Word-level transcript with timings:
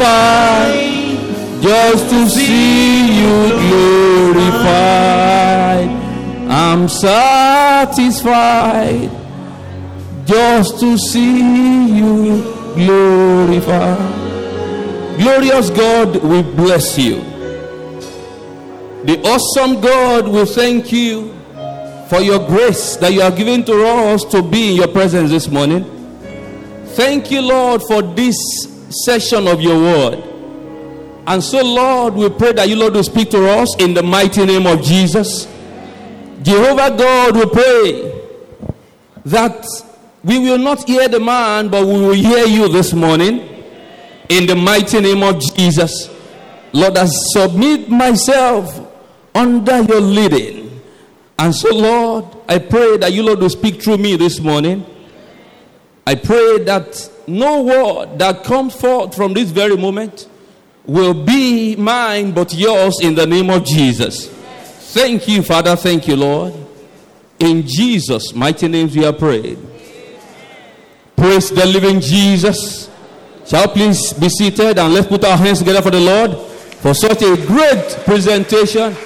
satisfied 0.00 1.62
just 1.62 2.08
to 2.10 2.28
see 2.28 3.20
you 3.20 3.48
glorified. 4.32 4.70
I'm 6.48 6.88
satisfied 6.88 8.20
just 10.24 10.80
to 10.80 10.96
see 10.96 11.98
you 11.98 12.42
glorified. 12.74 13.98
Glorious 15.18 15.70
God, 15.70 16.16
we 16.22 16.42
bless 16.42 16.98
you. 16.98 17.20
The 19.04 19.20
awesome 19.24 19.80
God, 19.80 20.28
we 20.28 20.44
thank 20.46 20.92
you 20.92 21.34
for 22.08 22.20
your 22.20 22.38
grace 22.46 22.96
that 22.96 23.12
you 23.12 23.20
have 23.20 23.36
given 23.36 23.64
to 23.64 23.86
us 23.86 24.24
to 24.24 24.42
be 24.42 24.70
in 24.70 24.76
your 24.76 24.88
presence 24.88 25.30
this 25.30 25.48
morning. 25.48 25.84
Thank 26.94 27.30
you, 27.30 27.42
Lord, 27.42 27.82
for 27.88 28.02
this 28.02 28.36
session 28.90 29.46
of 29.46 29.60
your 29.60 29.78
word. 29.78 30.24
And 31.26 31.42
so, 31.42 31.62
Lord, 31.62 32.14
we 32.14 32.28
pray 32.30 32.52
that 32.52 32.68
you, 32.68 32.76
Lord, 32.76 32.94
will 32.94 33.04
speak 33.04 33.30
to 33.30 33.48
us 33.48 33.76
in 33.76 33.94
the 33.94 34.02
mighty 34.02 34.44
name 34.44 34.66
of 34.66 34.82
Jesus. 34.82 35.46
Jehovah 36.42 36.96
God, 36.96 37.36
we 37.36 37.46
pray 37.46 38.22
that 39.26 39.64
we 40.24 40.38
will 40.38 40.58
not 40.58 40.86
hear 40.88 41.08
the 41.08 41.20
man, 41.20 41.68
but 41.68 41.86
we 41.86 41.92
will 41.92 42.12
hear 42.14 42.46
you 42.46 42.68
this 42.68 42.92
morning 42.92 43.40
in 44.28 44.46
the 44.46 44.56
mighty 44.56 45.00
name 45.00 45.22
of 45.22 45.40
Jesus. 45.40 46.10
Lord, 46.72 46.96
I 46.96 47.06
submit 47.06 47.88
myself 47.88 48.80
under 49.34 49.82
your 49.82 50.00
leading. 50.00 50.80
And 51.38 51.54
so, 51.54 51.74
Lord, 51.74 52.24
I 52.48 52.58
pray 52.58 52.96
that 52.98 53.12
you, 53.12 53.22
Lord, 53.22 53.40
will 53.40 53.50
speak 53.50 53.82
through 53.82 53.98
me 53.98 54.16
this 54.16 54.40
morning. 54.40 54.84
I 56.10 56.16
pray 56.16 56.58
that 56.64 57.08
no 57.28 57.62
word 57.62 58.18
that 58.18 58.42
comes 58.42 58.74
forth 58.74 59.14
from 59.14 59.32
this 59.32 59.52
very 59.52 59.76
moment 59.76 60.28
will 60.84 61.14
be 61.14 61.76
mine 61.76 62.32
but 62.32 62.52
yours 62.52 62.98
in 63.00 63.14
the 63.14 63.28
name 63.28 63.48
of 63.48 63.64
Jesus. 63.64 64.26
Thank 64.92 65.28
you, 65.28 65.40
Father. 65.44 65.76
Thank 65.76 66.08
you, 66.08 66.16
Lord. 66.16 66.52
In 67.38 67.64
Jesus' 67.64 68.34
mighty 68.34 68.66
names 68.66 68.96
we 68.96 69.04
are 69.04 69.12
prayed. 69.12 69.56
Praise 71.14 71.50
the 71.50 71.64
living 71.64 72.00
Jesus. 72.00 72.90
Shall 73.46 73.68
please 73.68 74.12
be 74.12 74.28
seated 74.30 74.80
and 74.80 74.92
let's 74.92 75.06
put 75.06 75.24
our 75.24 75.36
hands 75.36 75.60
together 75.60 75.80
for 75.80 75.92
the 75.92 76.00
Lord 76.00 76.36
for 76.78 76.92
such 76.92 77.22
a 77.22 77.36
great 77.46 77.88
presentation. 78.04 78.96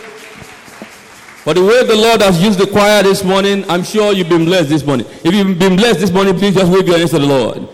For 1.45 1.53
the 1.53 1.63
way 1.63 1.85
the 1.85 1.95
Lord 1.95 2.23
has 2.23 2.43
used 2.43 2.59
the 2.59 2.67
choir 2.67 3.03
this 3.03 3.23
morning, 3.23 3.67
I'm 3.69 3.83
sure 3.83 4.15
you've 4.15 4.31
been 4.31 4.47
blessed 4.47 4.71
this 4.71 4.83
morning. 4.83 5.07
If 5.23 5.35
you've 5.35 5.59
been 5.59 5.77
blessed 5.77 6.01
this 6.01 6.11
morning, 6.11 6.39
please 6.39 6.55
just 6.55 6.73
wave 6.73 6.89
your 6.89 6.97
hands 6.97 7.11
to 7.11 7.19
the 7.19 7.27
Lord. 7.27 7.69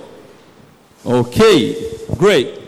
Okay, 1.07 1.93
great. 2.17 2.61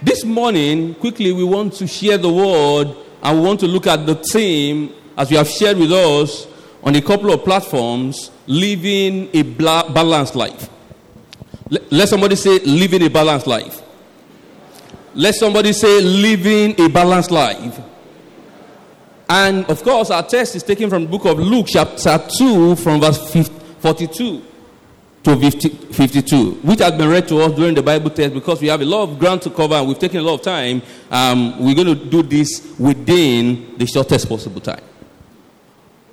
This 0.00 0.24
morning, 0.24 0.94
quickly, 0.94 1.32
we 1.32 1.42
want 1.42 1.72
to 1.74 1.88
share 1.88 2.16
the 2.16 2.32
word 2.32 2.96
and 3.20 3.40
we 3.40 3.44
want 3.44 3.58
to 3.58 3.66
look 3.66 3.88
at 3.88 4.06
the 4.06 4.14
theme 4.14 4.94
as 5.18 5.28
we 5.28 5.36
have 5.36 5.48
shared 5.48 5.76
with 5.76 5.90
us 5.90 6.46
on 6.84 6.94
a 6.94 7.02
couple 7.02 7.32
of 7.32 7.42
platforms 7.42 8.30
living 8.46 9.28
a 9.34 9.42
balanced 9.42 10.36
life. 10.36 10.70
Let 11.90 12.08
somebody 12.08 12.36
say, 12.36 12.60
living 12.60 13.02
a 13.02 13.10
balanced 13.10 13.48
life. 13.48 13.82
Let 15.14 15.34
somebody 15.36 15.72
say, 15.72 16.00
living 16.00 16.80
a 16.80 16.88
balanced 16.88 17.30
life. 17.30 17.80
And 19.28 19.64
of 19.66 19.82
course, 19.82 20.10
our 20.10 20.22
text 20.22 20.56
is 20.56 20.62
taken 20.62 20.90
from 20.90 21.04
the 21.04 21.08
book 21.08 21.24
of 21.24 21.38
Luke, 21.38 21.66
chapter 21.68 22.20
2, 22.38 22.76
from 22.76 23.00
verse 23.00 23.32
42 23.32 24.42
to 25.22 25.36
50, 25.36 25.68
52, 25.68 26.50
which 26.62 26.80
has 26.80 26.92
been 26.92 27.08
read 27.08 27.26
to 27.28 27.38
us 27.38 27.52
during 27.52 27.74
the 27.74 27.82
Bible 27.82 28.10
test 28.10 28.34
because 28.34 28.60
we 28.60 28.68
have 28.68 28.82
a 28.82 28.84
lot 28.84 29.04
of 29.04 29.18
ground 29.18 29.40
to 29.42 29.50
cover 29.50 29.74
and 29.74 29.88
we've 29.88 29.98
taken 29.98 30.18
a 30.18 30.22
lot 30.22 30.34
of 30.34 30.42
time. 30.42 30.82
Um, 31.10 31.64
we're 31.64 31.74
going 31.74 31.86
to 31.86 32.04
do 32.04 32.22
this 32.22 32.74
within 32.78 33.78
the 33.78 33.86
shortest 33.86 34.28
possible 34.28 34.60
time. 34.60 34.82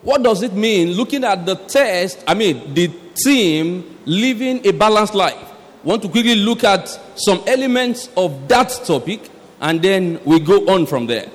What 0.03 0.23
does 0.23 0.41
it 0.43 0.53
mean 0.53 0.91
looking 0.91 1.23
at 1.23 1.45
the 1.45 1.55
test? 1.55 2.23
I 2.25 2.33
mean, 2.35 2.73
the 2.73 2.87
theme, 3.23 3.97
living 4.05 4.65
a 4.65 4.71
balanced 4.71 5.13
life 5.15 5.50
want 5.83 6.01
to 6.03 6.09
quickly 6.09 6.35
look 6.35 6.63
at 6.63 6.87
some 7.15 7.43
elements 7.47 8.09
of 8.15 8.47
that 8.47 8.69
topic 8.85 9.29
and 9.59 9.81
then 9.81 10.19
we 10.25 10.39
go 10.39 10.67
on 10.67 10.85
from 10.85 11.07
there. 11.07 11.29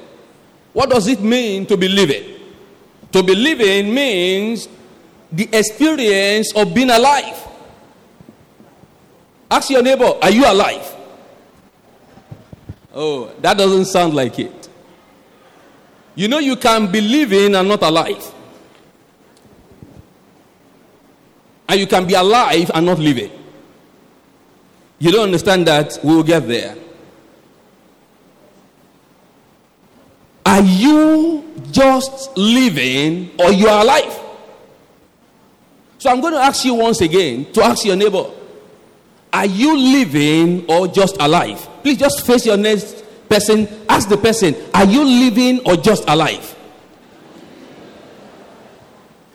What 0.73 0.91
does 0.91 1.09
it 1.09 1.21
mean 1.21 1.67
to 1.67 1.77
be 1.77 1.89
living? 1.89 2.41
To 3.13 3.23
be 3.23 3.35
living 3.35 3.95
means 3.95 4.69
the 5.33 5.49
experience 5.53 6.53
of 6.55 6.75
being 6.75 6.91
alive. 6.91 7.43
Ask 9.51 9.71
your 9.71 9.83
neighbor, 9.83 10.13
are 10.21 10.31
you 10.31 10.45
alive? 10.45 10.95
Oh, 12.95 13.33
that 13.41 13.57
doesn't 13.57 13.87
sound 13.87 14.15
like 14.15 14.39
it. 14.39 14.69
You 16.15 16.29
know, 16.29 16.39
you 16.39 16.57
can 16.57 16.91
be 16.91 17.01
living 17.01 17.55
and 17.55 17.69
not 17.69 17.83
alive. 17.83 18.33
And 21.69 21.81
you 21.81 21.87
can 21.87 22.07
be 22.07 22.15
alive 22.15 22.71
and 22.75 22.87
not 22.87 22.99
living. 22.99 23.31
You 24.99 25.13
don't 25.13 25.25
understand 25.25 25.67
that? 25.67 25.99
We 26.03 26.15
will 26.15 26.23
get 26.23 26.47
there. 26.49 26.77
Are 30.45 30.63
you 30.63 31.53
just 31.71 32.37
living 32.37 33.31
or 33.39 33.53
you 33.53 33.67
are 33.67 33.83
alive? 33.83 34.21
So 35.99 36.11
I'm 36.11 36.21
going 36.21 36.35
to 36.35 36.41
ask 36.41 36.65
you 36.65 36.75
once 36.75 37.01
again 37.01 37.53
to 37.53 37.63
ask 37.63 37.85
your 37.85 37.97
neighbor 37.97 38.31
Are 39.33 39.47
you 39.47 39.77
living 39.77 40.65
or 40.69 40.87
just 40.89 41.17
alive? 41.21 41.69
Please 41.83 41.99
just 41.99 42.25
face 42.25 42.47
your 42.47 42.57
next 42.57 43.05
person. 43.29 43.69
Ask 43.89 44.09
the 44.09 44.17
person 44.17 44.55
Are 44.73 44.85
you 44.85 45.05
living 45.05 45.61
or 45.67 45.77
just 45.77 46.09
alive? 46.09 46.55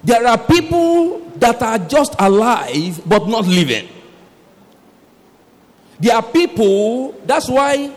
There 0.04 0.26
are 0.26 0.38
people 0.38 1.20
that 1.38 1.62
are 1.62 1.78
just 1.78 2.16
alive 2.18 3.02
but 3.06 3.28
not 3.28 3.46
living. 3.46 3.88
There 6.02 6.16
are 6.16 6.24
people, 6.24 7.14
that's 7.26 7.48
why 7.48 7.94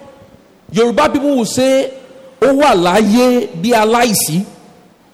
Yoruba 0.70 1.09
people 1.10 1.37
will 1.37 1.47
say, 1.47 2.00
Ó 2.41 2.53
wà 2.53 2.75
láyé 2.75 3.48
bí 3.62 3.72
aláìsí. 3.72 4.44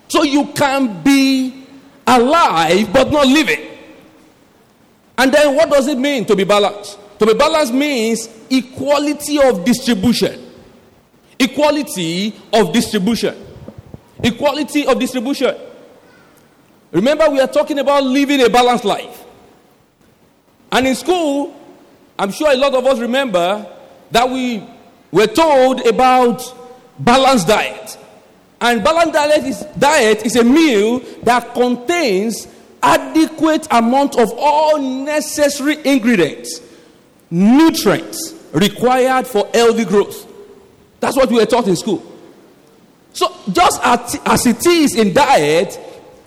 So 0.09 0.25
you 0.25 0.47
can 0.47 1.01
be 1.05 1.65
alive 2.07 2.93
but 2.93 3.13
not 3.13 3.27
living. 3.29 3.61
And 5.17 5.33
then 5.33 5.55
what 5.55 5.71
does 5.71 5.87
it 5.87 5.99
mean 5.99 6.25
to 6.25 6.35
be 6.35 6.43
balanced? 6.45 6.99
To 7.21 7.27
be 7.27 7.35
balanced 7.35 7.73
means 7.73 8.29
equality 8.51 9.39
of 9.41 9.65
distribution. 9.65 10.51
Equality 11.39 12.35
of 12.53 12.73
distribution. 12.73 13.37
Equality 14.25 14.87
of 14.87 14.99
distribution. 14.99 15.55
Remember, 16.91 17.31
we 17.31 17.39
are 17.41 17.47
talking 17.47 17.79
about 17.79 18.03
living 18.03 18.43
a 18.43 18.49
balanced 18.49 18.85
life. 18.85 19.25
And 20.73 20.87
in 20.89 20.95
school, 20.97 21.55
I'm 22.21 22.31
sure 22.33 22.53
a 22.53 22.57
lot 22.57 22.75
of 22.75 22.85
us 22.85 22.99
remember 22.99 23.67
that 24.11 24.29
we 24.29 24.63
were 25.11 25.27
told 25.27 25.87
about 25.87 26.43
balanced 26.99 27.49
diet. 27.49 27.97
And 28.61 28.85
balanced 28.85 29.15
diet 29.15 29.43
is, 29.43 29.63
diet 29.79 30.27
is 30.27 30.37
a 30.37 30.45
meal 30.45 30.99
that 31.23 31.55
contains 31.55 32.47
adequate 32.83 33.67
amount 33.71 34.19
of 34.19 34.35
all 34.37 34.79
necessary 34.79 35.79
ingredients, 35.83 36.61
nutrients 37.31 38.35
required 38.53 39.27
for 39.27 39.49
healthy 39.55 39.87
growth. 39.87 40.27
That's 41.01 41.17
what 41.17 41.31
we 41.31 41.37
were 41.37 41.47
taught 41.47 41.69
in 41.69 41.77
school. 41.77 42.05
So 43.15 43.35
just 43.51 43.81
as, 43.83 44.21
as 44.27 44.45
it 44.45 44.67
is 44.67 44.95
in 44.95 45.15
diet, 45.15 45.81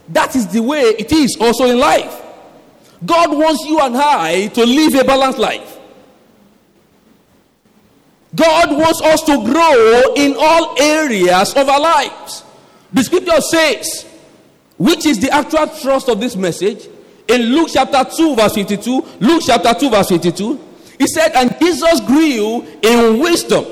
that 0.10 0.36
is 0.36 0.48
the 0.48 0.64
way 0.64 0.81
it 0.81 1.12
is 1.12 1.38
also 1.40 1.66
in 1.66 1.78
life. 1.78 2.20
God 3.06 3.38
wants 3.38 3.64
you 3.66 3.80
and 3.80 3.96
I 3.96 4.48
to 4.48 4.66
live 4.66 4.96
a 4.96 5.04
balanced 5.04 5.38
life. 5.38 5.73
God 8.35 8.71
wants 8.71 9.01
us 9.01 9.21
to 9.24 9.44
grow 9.45 10.13
in 10.15 10.35
all 10.38 10.75
areas 10.81 11.53
of 11.53 11.69
our 11.69 11.80
lives. 11.80 12.44
The 12.91 13.03
scripture 13.03 13.41
says, 13.41 14.06
which 14.77 15.06
is 15.06 15.19
the 15.19 15.30
actual 15.31 15.68
trust 15.68 16.09
of 16.09 16.19
this 16.19 16.35
message, 16.35 16.88
in 17.27 17.41
Luke 17.41 17.69
chapter 17.71 18.03
2, 18.03 18.35
verse 18.35 18.56
52, 18.56 19.06
Luke 19.19 19.44
chapter 19.45 19.74
2, 19.74 19.89
verse 19.89 20.09
52, 20.09 20.59
he 21.00 21.07
said, 21.07 21.31
And 21.33 21.56
Jesus 21.59 22.00
grew 22.01 22.65
in 22.81 23.19
wisdom. 23.19 23.65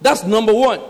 That's 0.00 0.24
number 0.24 0.54
one. 0.54 0.80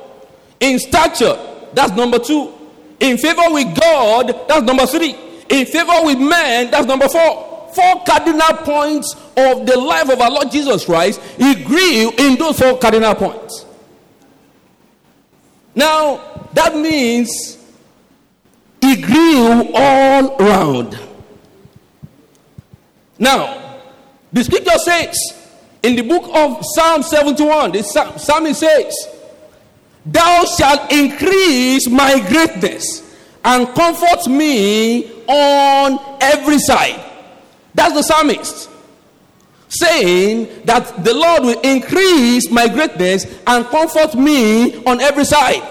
In 0.60 0.78
stature, 0.78 1.38
that's 1.72 1.92
number 1.92 2.18
two. 2.18 2.52
In 3.00 3.16
favor 3.16 3.42
with 3.48 3.78
God, 3.80 4.46
that's 4.46 4.62
number 4.62 4.86
three. 4.86 5.14
In 5.48 5.66
favor 5.66 6.04
with 6.04 6.18
man, 6.18 6.70
that's 6.70 6.86
number 6.86 7.08
four 7.08 7.49
four 7.74 8.04
cardinal 8.04 8.54
points 8.64 9.14
of 9.36 9.66
the 9.66 9.78
life 9.78 10.10
of 10.10 10.20
our 10.20 10.30
Lord 10.30 10.50
Jesus 10.50 10.84
Christ, 10.84 11.20
he 11.38 11.64
grew 11.64 12.10
in 12.18 12.36
those 12.36 12.58
four 12.58 12.78
cardinal 12.78 13.14
points. 13.14 13.64
Now, 15.74 16.48
that 16.52 16.74
means 16.74 17.58
he 18.80 19.00
grew 19.00 19.70
all 19.74 20.36
round. 20.38 20.98
Now, 23.18 23.80
the 24.32 24.44
scripture 24.44 24.78
says 24.78 25.16
In 25.82 25.96
the 25.96 26.02
book 26.02 26.24
of 26.34 26.64
Psalm 26.74 27.02
71, 27.02 27.72
the 27.72 27.82
psalmist 27.82 28.60
says, 28.60 28.94
Thou 30.04 30.44
shalt 30.44 30.90
increase 30.92 31.88
my 31.88 32.20
greatness 32.28 33.02
and 33.44 33.68
comfort 33.74 34.26
me 34.26 35.24
on 35.26 36.16
every 36.20 36.58
side. 36.58 37.09
That's 37.74 37.94
the 37.94 38.02
psalmist 38.02 38.70
saying 39.70 40.64
that 40.64 41.04
the 41.04 41.14
Lord 41.14 41.42
will 41.42 41.60
increase 41.60 42.50
my 42.50 42.66
greatness 42.68 43.24
and 43.46 43.64
comfort 43.66 44.14
me 44.16 44.84
on 44.84 45.00
every 45.00 45.24
side. 45.24 45.62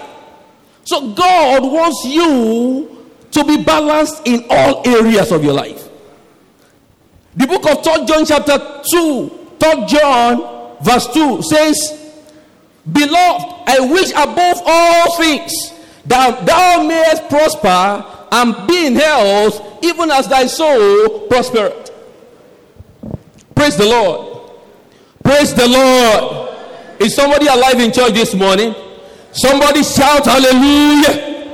So 0.84 1.12
God 1.12 1.62
wants 1.62 2.04
you 2.06 3.06
to 3.30 3.44
be 3.44 3.62
balanced 3.62 4.26
in 4.26 4.44
all 4.48 4.82
areas 4.88 5.30
of 5.30 5.44
your 5.44 5.52
life. 5.52 5.88
The 7.36 7.46
book 7.46 7.68
of 7.70 7.84
3 7.84 8.06
John 8.06 8.24
chapter 8.24 8.82
2, 8.90 9.28
3 9.60 9.86
John 9.86 10.76
verse 10.80 11.06
2 11.12 11.42
says, 11.42 11.76
Beloved, 12.90 13.64
I 13.66 13.80
wish 13.80 14.10
above 14.12 14.62
all 14.64 15.16
things 15.18 15.52
that 16.06 16.46
thou 16.46 16.82
mayest 16.82 17.28
prosper 17.28 18.04
and 18.32 18.66
be 18.66 18.86
in 18.86 18.96
health, 18.96 19.84
even 19.84 20.10
as 20.10 20.26
thy 20.26 20.46
soul 20.46 21.28
prospereth. 21.28 21.89
Praise 23.60 23.76
the 23.76 23.84
Lord. 23.84 24.50
Praise 25.22 25.52
the 25.52 25.68
Lord. 25.68 26.56
Is 26.98 27.14
somebody 27.14 27.46
alive 27.46 27.78
in 27.78 27.92
church 27.92 28.14
this 28.14 28.34
morning? 28.34 28.74
Somebody 29.32 29.82
shout 29.82 30.24
hallelujah. 30.24 31.52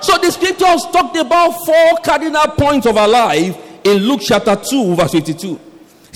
So 0.00 0.16
the 0.16 0.30
scriptures 0.30 0.86
talked 0.90 1.18
about 1.18 1.50
four 1.66 1.98
cardinal 2.02 2.46
points 2.56 2.86
of 2.86 2.96
our 2.96 3.06
life 3.06 3.58
in 3.84 3.98
Luke 3.98 4.22
chapter 4.24 4.56
2, 4.56 4.94
verse 4.94 5.12
52. 5.12 5.52
It 5.52 5.60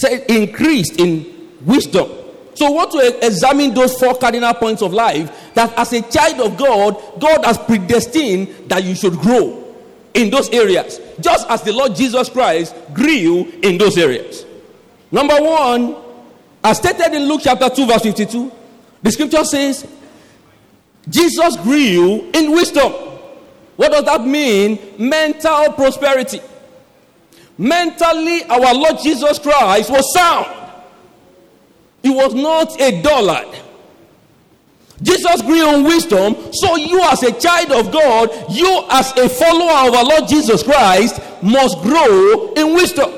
said 0.01 0.25
increased 0.31 0.99
in 0.99 1.51
wisdom. 1.67 2.09
So, 2.55 2.71
we 2.71 2.77
want 2.77 2.93
to 2.93 3.27
examine 3.27 3.75
those 3.75 3.99
four 3.99 4.15
cardinal 4.15 4.55
points 4.55 4.81
of 4.81 4.95
life 4.95 5.53
that 5.53 5.79
as 5.79 5.93
a 5.93 6.01
child 6.11 6.41
of 6.41 6.57
God, 6.57 7.21
God 7.21 7.45
has 7.45 7.59
predestined 7.59 8.71
that 8.71 8.83
you 8.83 8.95
should 8.95 9.19
grow 9.19 9.62
in 10.15 10.31
those 10.31 10.49
areas, 10.51 11.01
just 11.21 11.49
as 11.49 11.63
the 11.63 11.73
Lord 11.73 11.95
Jesus 11.95 12.29
Christ 12.29 12.75
grew 12.93 13.45
in 13.63 13.79
those 13.79 13.97
areas. 13.97 14.45
Number 15.11 15.37
one, 15.41 15.97
as 16.65 16.79
stated 16.79 17.13
in 17.15 17.29
Luke 17.29 17.41
chapter 17.43 17.69
2, 17.69 17.87
verse 17.87 18.03
52, 18.03 18.53
the 19.03 19.11
scripture 19.11 19.45
says, 19.45 19.87
Jesus 21.09 21.57
grew 21.57 22.31
in 22.33 22.53
wisdom. 22.53 22.93
What 23.77 23.93
does 23.93 24.05
that 24.05 24.25
mean? 24.25 24.79
Mental 24.99 25.73
prosperity. 25.73 26.41
Mentally, 27.59 28.45
our 28.45 28.75
Lord 28.75 28.99
Jesus 29.03 29.39
Christ 29.39 29.91
was 29.91 30.13
sound. 30.15 30.47
He 32.03 32.11
was 32.11 32.35
not 32.35 32.81
a 32.81 33.03
dullard. 33.03 33.49
Jesus 35.03 35.43
grew 35.43 35.75
in 35.75 35.85
wisdom, 35.85 36.37
so 36.53 36.77
you, 36.77 37.01
as 37.01 37.23
a 37.23 37.33
child 37.39 37.73
of 37.73 37.93
God, 37.93 38.31
you, 38.51 38.85
as 38.91 39.13
a 39.17 39.29
follower 39.29 39.89
of 39.89 39.95
our 39.95 40.05
Lord 40.05 40.29
Jesus 40.29 40.63
Christ, 40.63 41.21
must 41.43 41.81
grow 41.83 42.53
in 42.55 42.75
wisdom. 42.75 43.13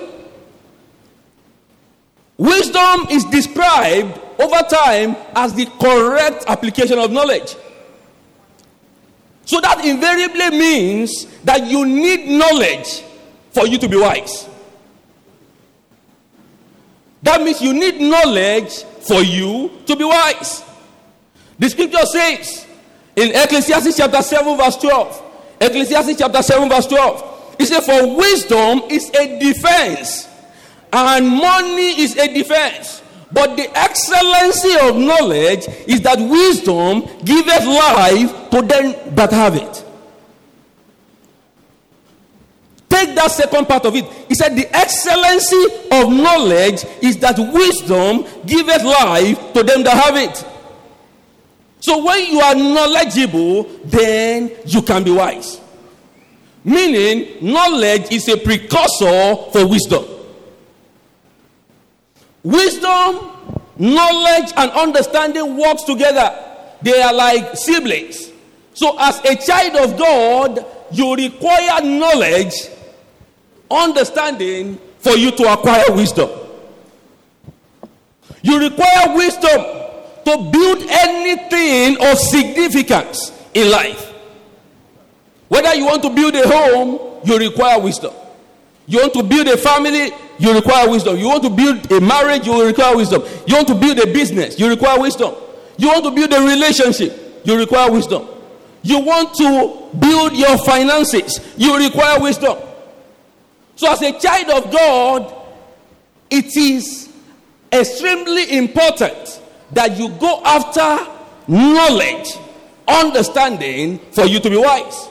Wisdom 2.38 3.06
is 3.10 3.24
described 3.26 4.18
over 4.40 4.62
time 4.68 5.16
as 5.36 5.54
the 5.54 5.66
correct 5.80 6.44
application 6.48 6.98
of 6.98 7.12
knowledge. 7.12 7.54
So 9.44 9.60
that 9.60 9.84
invariably 9.84 10.58
means 10.58 11.26
that 11.44 11.66
you 11.66 11.84
need 11.84 12.26
knowledge 12.38 13.02
for 13.52 13.66
you 13.66 13.78
to 13.78 13.88
be 13.88 13.96
wise. 13.96 14.48
That 17.22 17.42
means 17.42 17.60
you 17.60 17.72
need 17.72 18.00
knowledge 18.00 18.82
for 18.82 19.22
you 19.22 19.70
to 19.86 19.96
be 19.96 20.04
wise. 20.04 20.64
The 21.58 21.68
scripture 21.70 22.04
says 22.06 22.66
in 23.16 23.30
Ecclesiastes 23.30 23.96
chapter 23.96 24.22
7, 24.22 24.56
verse 24.56 24.76
12, 24.76 25.22
Ecclesiastes 25.60 26.18
chapter 26.18 26.42
7, 26.42 26.68
verse 26.68 26.86
12, 26.86 27.56
it 27.58 27.66
says, 27.66 27.86
For 27.86 28.16
wisdom 28.16 28.82
is 28.90 29.08
a 29.10 29.38
defense, 29.38 30.28
and 30.92 31.28
money 31.28 32.00
is 32.00 32.16
a 32.16 32.32
defense. 32.32 33.02
But 33.32 33.56
the 33.56 33.68
excellency 33.76 34.74
of 34.80 34.96
knowledge 34.96 35.66
is 35.88 36.00
that 36.02 36.18
wisdom 36.18 37.02
giveth 37.24 37.66
life 37.66 38.50
to 38.50 38.62
them 38.62 39.14
that 39.16 39.32
have 39.32 39.56
it. 39.56 39.84
Take 42.88 43.16
that 43.16 43.32
second 43.32 43.66
part 43.66 43.86
of 43.86 43.96
it. 43.96 44.04
He 44.28 44.36
said, 44.36 44.54
The 44.54 44.68
excellency 44.72 45.64
of 45.90 46.12
knowledge 46.12 46.84
is 47.02 47.18
that 47.18 47.36
wisdom 47.38 48.24
giveth 48.46 48.84
life 48.84 49.52
to 49.54 49.64
them 49.64 49.82
that 49.82 49.96
have 50.04 50.16
it. 50.16 50.53
So 51.84 52.02
when 52.02 52.32
you 52.32 52.40
are 52.40 52.54
knowledgeable, 52.54 53.64
then 53.84 54.50
you 54.64 54.80
can 54.80 55.04
be 55.04 55.10
wise. 55.10 55.60
Meaning, 56.64 57.52
knowledge 57.52 58.10
is 58.10 58.26
a 58.26 58.38
precursor 58.38 59.36
for 59.52 59.66
wisdom. 59.66 60.02
Wisdom, 62.42 63.30
knowledge, 63.76 64.50
and 64.56 64.70
understanding 64.70 65.58
works 65.58 65.82
together. 65.82 66.34
They 66.80 67.02
are 67.02 67.12
like 67.12 67.54
siblings. 67.54 68.32
So, 68.72 68.98
as 68.98 69.20
a 69.22 69.36
child 69.36 69.76
of 69.76 69.98
God, 69.98 70.64
you 70.90 71.14
require 71.14 71.82
knowledge, 71.82 72.54
understanding 73.70 74.80
for 75.00 75.18
you 75.18 75.32
to 75.32 75.52
acquire 75.52 75.92
wisdom. 75.94 76.30
You 78.40 78.58
require 78.58 79.14
wisdom 79.14 79.84
to 80.24 80.50
build 80.50 80.82
anything 80.88 81.96
of 82.00 82.18
significance 82.18 83.32
in 83.54 83.70
life. 83.70 84.12
Whether 85.48 85.74
you 85.74 85.86
want 85.86 86.02
to 86.02 86.10
build 86.10 86.34
a 86.34 86.48
home, 86.48 87.20
you 87.24 87.38
require 87.38 87.80
wisdom. 87.80 88.12
You 88.86 89.00
want 89.00 89.14
to 89.14 89.22
build 89.22 89.48
a 89.48 89.56
family, 89.56 90.10
you 90.38 90.54
require 90.54 90.90
wisdom. 90.90 91.16
You 91.16 91.28
want 91.28 91.42
to 91.44 91.50
build 91.50 91.90
a 91.90 92.00
marriage, 92.00 92.46
you 92.46 92.64
require 92.64 92.96
wisdom. 92.96 93.22
You 93.46 93.54
want 93.54 93.68
to 93.68 93.74
build 93.74 93.98
a 93.98 94.06
business, 94.06 94.58
you 94.58 94.68
require 94.68 95.00
wisdom. 95.00 95.34
You 95.76 95.88
want 95.88 96.04
to 96.04 96.10
build 96.10 96.32
a 96.32 96.40
relationship, 96.40 97.42
you 97.44 97.56
require 97.56 97.90
wisdom. 97.90 98.28
You 98.82 99.00
want 99.00 99.34
to 99.36 99.96
build 99.98 100.36
your 100.36 100.58
finances, 100.58 101.54
you 101.56 101.76
require 101.78 102.20
wisdom. 102.20 102.58
So, 103.76 103.90
as 103.90 104.02
a 104.02 104.18
child 104.18 104.64
of 104.64 104.72
God, 104.72 105.34
it 106.30 106.56
is 106.56 107.08
extremely 107.72 108.58
important 108.58 109.40
that 109.74 109.96
you 109.96 110.08
go 110.10 110.40
after 110.44 111.10
knowledge, 111.48 112.36
understanding 112.86 113.98
for 114.12 114.24
you 114.24 114.40
to 114.40 114.50
be 114.50 114.56
wise. 114.56 115.08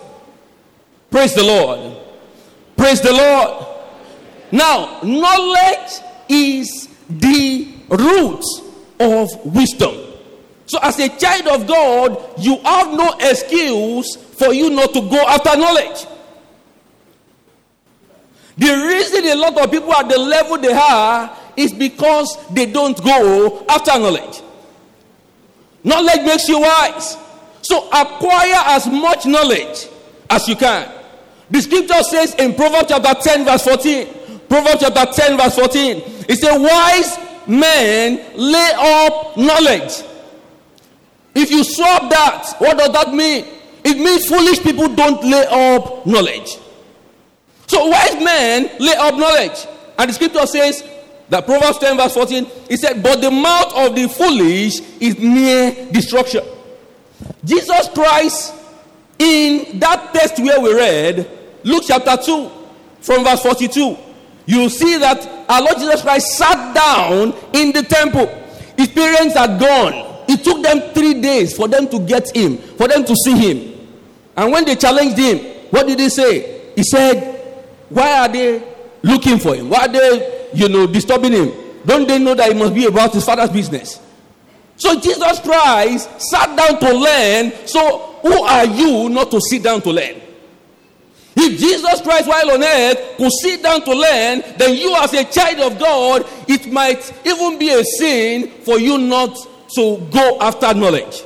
Praise 1.12 1.36
the 1.36 1.43
Lord. 1.43 1.98
Praise 2.75 3.01
the 3.01 3.13
Lord. 3.13 3.67
Now, 4.51 5.00
knowledge 5.03 6.01
is 6.29 6.89
the 7.10 7.67
root 7.89 8.43
of 9.00 9.29
wisdom. 9.46 9.96
So, 10.65 10.79
as 10.82 10.98
a 11.00 11.10
child 11.10 11.48
of 11.48 11.67
God, 11.67 12.39
you 12.39 12.58
have 12.60 12.93
no 12.93 13.15
excuse 13.20 14.15
for 14.15 14.53
you 14.53 14.70
not 14.70 14.93
to 14.93 15.01
go 15.01 15.22
after 15.27 15.58
knowledge. 15.58 16.08
The 18.58 18.67
reason 18.67 19.25
a 19.25 19.36
lot 19.36 19.58
of 19.58 19.72
people 19.72 19.91
are 19.91 20.08
the 20.08 20.17
level 20.17 20.58
they 20.58 20.72
are 20.72 21.36
is 21.58 21.74
because 21.74 22.38
they 22.51 22.65
don't 22.67 23.01
go 23.03 23.65
after 23.70 23.98
knowledge. 24.00 24.41
Knowledge 25.84 26.25
makes 26.25 26.48
you 26.48 26.60
wise. 26.60 27.18
So, 27.62 27.88
acquire 27.90 28.62
as 28.68 28.88
much 28.88 29.25
knowledge 29.25 29.88
as 30.30 30.48
you 30.48 30.56
can. 30.56 30.92
The 31.50 31.62
scripture 31.62 32.02
says 32.04 32.36
in 32.36 32.56
Proverbs 32.56 32.88
chapter 32.90 33.13
10, 33.13 33.46
verse 33.46 33.63
14 33.63 34.08
Proverbs 34.54 34.82
chapter 34.82 35.12
10, 35.12 35.38
verse 35.38 35.56
14. 35.56 36.04
It 36.30 36.38
says, 36.38 36.60
Wise 36.60 37.48
men 37.48 38.24
lay 38.36 38.72
up 38.75 39.36
knowledge. 39.36 40.04
If 41.34 41.50
you 41.50 41.63
swap 41.63 42.10
that, 42.12 42.54
what 42.60 42.78
does 42.78 42.92
that 42.92 43.13
mean? 43.16 43.48
It 43.84 43.98
means 43.98 44.28
foolish 44.28 44.62
people 44.62 44.90
don't 44.90 45.24
lay 45.24 45.46
up 45.50 46.06
knowledge. 46.06 46.60
So 47.66 47.88
wise 47.88 48.24
men 48.24 48.70
lay 48.80 48.94
up 48.94 49.16
knowledge. 49.16 49.66
And 49.98 50.10
the 50.10 50.13
scripture 50.13 50.46
says 50.46 50.84
that 51.34 51.48
Proverbs 51.48 51.80
10, 51.80 51.98
verse 51.98 52.13
14, 52.13 52.48
it 52.70 52.80
said, 52.80 53.02
But 53.02 53.20
the 53.20 53.32
mouth 53.32 53.74
of 53.75 53.96
the 53.96 54.08
foolish 54.08 54.80
is 55.02 55.18
near 55.18 55.92
destruction. 55.92 56.44
Jesus 57.44 57.90
Christ, 57.90 58.54
in 59.18 59.80
that 59.80 60.13
text 60.13 60.38
where 60.38 60.62
we 60.62 60.75
read, 60.75 61.28
Luke 61.63 61.86
chapter 61.88 62.16
2, 62.18 62.52
from 63.02 63.24
verse 63.24 63.42
42, 63.42 63.98
you 64.46 64.70
see 64.70 64.98
that 65.00 65.28
our 65.50 65.63
Lord 65.63 65.78
Jesus 65.80 66.04
Christ 66.04 66.38
sat 66.38 66.75
down 66.75 67.34
in 67.54 67.72
the 67.72 67.82
temple. 67.82 68.28
His 68.78 68.90
parents 68.90 69.36
are 69.36 69.48
gone. 69.48 70.25
It 70.28 70.44
took 70.44 70.62
them 70.62 70.94
three 70.94 71.20
days 71.20 71.58
for 71.58 71.68
them 71.68 71.88
to 71.90 72.00
get 72.02 72.36
him, 72.36 72.58
for 72.58 72.88
them 72.88 73.06
to 73.06 73.16
see 73.16 73.36
him. 73.36 73.90
And 74.38 74.52
when 74.52 74.66
they 74.66 74.75
challenged 74.75 75.18
him, 75.18 75.40
what 75.72 75.88
did 75.88 76.00
he 76.00 76.10
say? 76.10 76.74
He 76.75 76.84
said, 76.84 77.58
Why 77.90 78.20
are 78.20 78.30
they 78.30 78.62
looking 79.02 79.40
for 79.40 79.56
him? 79.56 79.72
Why 79.72 79.86
are 79.86 79.88
they, 79.88 80.43
you 80.54 80.70
know, 80.70 80.88
disturbing 80.88 81.34
him? 81.34 81.52
don't 81.86 82.08
they 82.08 82.20
know 82.20 82.34
that 82.34 82.50
it 82.50 82.58
must 82.58 82.74
be 82.74 82.86
about 82.86 83.14
his 83.14 83.26
father's 83.26 83.50
business? 83.50 84.00
So 84.78 85.00
Jesus 85.00 85.40
Christ 85.40 86.10
sat 86.22 86.56
down 86.56 86.80
to 86.80 86.94
learn. 86.94 87.68
So 87.68 88.18
who 88.22 88.44
are 88.44 88.66
you 88.66 89.10
not 89.10 89.32
to 89.32 89.42
sit 89.42 89.64
down 89.64 89.82
to 89.82 89.92
learn? 89.92 90.22
If 91.36 91.60
Jesus 91.60 92.02
Christ, 92.02 92.28
while 92.28 92.52
on 92.52 92.64
earth, 92.64 93.18
could 93.18 93.32
sit 93.42 93.64
down 93.64 93.82
to 93.82 93.92
learn, 93.92 94.44
then 94.58 94.76
you, 94.76 94.96
as 94.96 95.14
a 95.14 95.24
child 95.26 95.72
of 95.72 95.80
God, 95.80 96.26
it 96.48 96.72
might 96.72 97.12
even 97.26 97.58
be 97.58 97.72
a 97.72 97.84
sin 97.84 98.50
for 98.64 98.80
you 98.80 98.98
not 98.98 99.36
to 99.76 99.98
go 100.12 100.38
after 100.40 100.74
knowledge. 100.74 101.24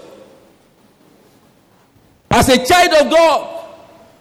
As 2.31 2.47
a 2.49 2.65
child 2.65 3.05
of 3.05 3.11
God, 3.11 3.65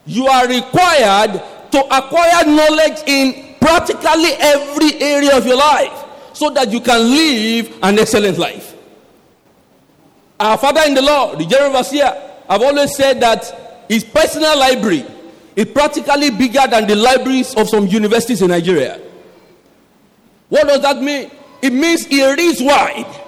you 0.07 0.27
are 0.27 0.49
required 0.49 1.41
to 1.71 1.97
acquire 1.97 2.45
knowledge 2.47 3.03
in 3.07 3.46
practically 3.67 4.31
every 4.39 4.95
area 5.03 5.37
of 5.37 5.45
your 5.45 5.57
life 5.57 6.05
so 6.33 6.51
that 6.51 6.71
you 6.71 6.81
can 6.81 7.01
live 7.01 7.77
an 7.83 7.99
excellent 7.99 8.39
life. 8.39 8.77
Our 10.39 10.57
father 10.57 10.83
in 10.87 10.95
the 10.95 11.03
Lord, 11.03 11.41
the 11.41 11.47
General 11.47 11.75
Overseer, 11.75 12.35
I've 12.49 12.63
always 12.63 12.95
said 12.95 13.19
that 13.21 13.85
his 13.89 14.05
personal 14.05 14.57
library 14.57 15.05
is 15.57 15.65
practically 15.67 16.31
bigger 16.31 16.65
than 16.71 16.87
the 16.87 16.95
libraries 16.95 17.55
of 17.57 17.69
some 17.69 17.89
universities 17.89 18.41
in 18.41 18.51
Nigeria. 18.51 19.01
What 20.49 20.69
does 20.69 20.83
that 20.83 21.03
mean? 21.03 21.33
It 21.61 21.73
means 21.73 22.07
he 22.07 22.25
reads 22.35 22.63
wide. 22.63 23.23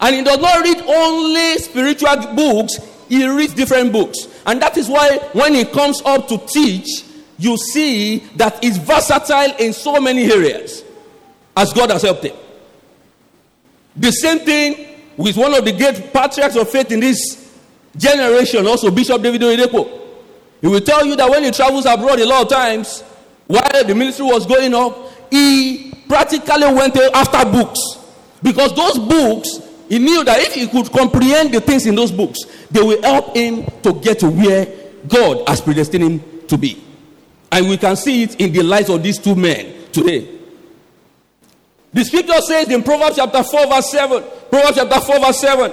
And 0.00 0.16
he 0.16 0.22
does 0.24 0.38
not 0.38 0.62
read 0.62 0.78
only 0.86 1.58
spiritual 1.58 2.16
books, 2.34 2.78
he 3.10 3.28
reads 3.28 3.52
different 3.52 3.92
books. 3.92 4.26
And 4.46 4.62
that 4.62 4.78
is 4.78 4.88
why 4.88 5.18
when 5.34 5.52
he 5.52 5.66
comes 5.66 6.00
up 6.06 6.28
to 6.28 6.38
teach, 6.38 7.04
you 7.42 7.56
see 7.56 8.18
that 8.36 8.62
he's 8.62 8.78
versatile 8.78 9.56
in 9.58 9.72
so 9.72 10.00
many 10.00 10.30
areas 10.30 10.84
as 11.56 11.72
God 11.72 11.90
has 11.90 12.02
helped 12.02 12.24
him. 12.24 12.36
The 13.96 14.12
same 14.12 14.38
thing 14.40 14.86
with 15.16 15.36
one 15.36 15.52
of 15.52 15.64
the 15.64 15.72
great 15.72 16.12
patriarchs 16.12 16.56
of 16.56 16.70
faith 16.70 16.92
in 16.92 17.00
this 17.00 17.52
generation, 17.96 18.66
also 18.66 18.90
Bishop 18.90 19.20
David 19.20 19.40
Oyedepo. 19.42 20.00
He 20.60 20.68
will 20.68 20.80
tell 20.80 21.04
you 21.04 21.16
that 21.16 21.28
when 21.28 21.42
he 21.42 21.50
travels 21.50 21.84
abroad 21.84 22.20
a 22.20 22.26
lot 22.26 22.42
of 22.42 22.48
times, 22.48 23.02
while 23.48 23.84
the 23.84 23.94
ministry 23.94 24.24
was 24.24 24.46
going 24.46 24.72
up, 24.72 24.96
he 25.30 25.92
practically 26.08 26.72
went 26.72 26.96
after 26.96 27.50
books. 27.50 27.80
Because 28.42 28.74
those 28.74 28.98
books, 28.98 29.60
he 29.88 29.98
knew 29.98 30.24
that 30.24 30.40
if 30.40 30.54
he 30.54 30.68
could 30.68 30.90
comprehend 30.92 31.52
the 31.52 31.60
things 31.60 31.86
in 31.86 31.96
those 31.96 32.12
books, 32.12 32.44
they 32.70 32.80
will 32.80 33.02
help 33.02 33.36
him 33.36 33.64
to 33.82 33.94
get 33.94 34.20
to 34.20 34.30
where 34.30 34.66
God 35.08 35.46
has 35.48 35.60
predestined 35.60 36.04
him 36.04 36.46
to 36.46 36.56
be. 36.56 36.82
And 37.52 37.68
we 37.68 37.76
can 37.76 37.96
see 37.96 38.22
it 38.22 38.40
in 38.40 38.50
the 38.50 38.62
lives 38.62 38.88
of 38.88 39.02
these 39.02 39.18
two 39.18 39.34
men 39.34 39.90
today. 39.92 40.26
The 41.92 42.02
scripture 42.02 42.40
says 42.40 42.70
in 42.70 42.82
Proverbs 42.82 43.16
chapter 43.16 43.42
4, 43.42 43.66
verse 43.66 43.90
7, 43.90 44.24
Proverbs 44.48 44.78
chapter 44.78 45.00
4, 45.00 45.20
verse 45.20 45.38
7, 45.38 45.72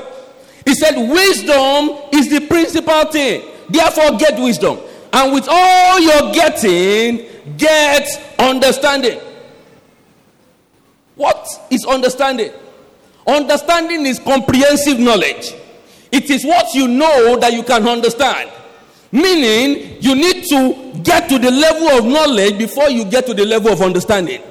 he 0.68 0.76
said, 0.76 0.96
Wisdom 0.98 1.98
is 2.12 2.30
the 2.30 2.46
principal 2.48 3.06
thing. 3.06 3.50
Therefore, 3.70 4.18
get 4.18 4.38
wisdom. 4.38 4.80
And 5.14 5.34
with 5.34 5.48
all 5.50 6.00
you're 6.02 6.34
getting, 6.34 7.26
get 7.58 8.08
understanding. 8.38 9.20
What 11.16 11.48
is 11.70 11.86
understanding? 11.86 12.52
Understanding 13.26 14.06
is 14.06 14.20
comprehensive 14.20 15.00
knowledge. 15.00 15.54
It 16.12 16.30
is 16.30 16.44
what 16.44 16.74
you 16.74 16.88
know 16.88 17.38
that 17.40 17.54
you 17.54 17.64
can 17.64 17.88
understand. 17.88 18.52
Meaning, 19.12 19.98
you 20.02 20.16
need 20.16 20.46
to 20.50 21.02
get 21.04 21.30
to 21.30 21.40
the 21.40 21.50
level 21.50 21.90
of 21.90 22.06
knowledge 22.06 22.58
before 22.58 22.90
you 22.90 23.06
get 23.06 23.26
to 23.26 23.34
the 23.34 23.46
level 23.46 23.72
of 23.72 23.82
understanding. 23.82 24.42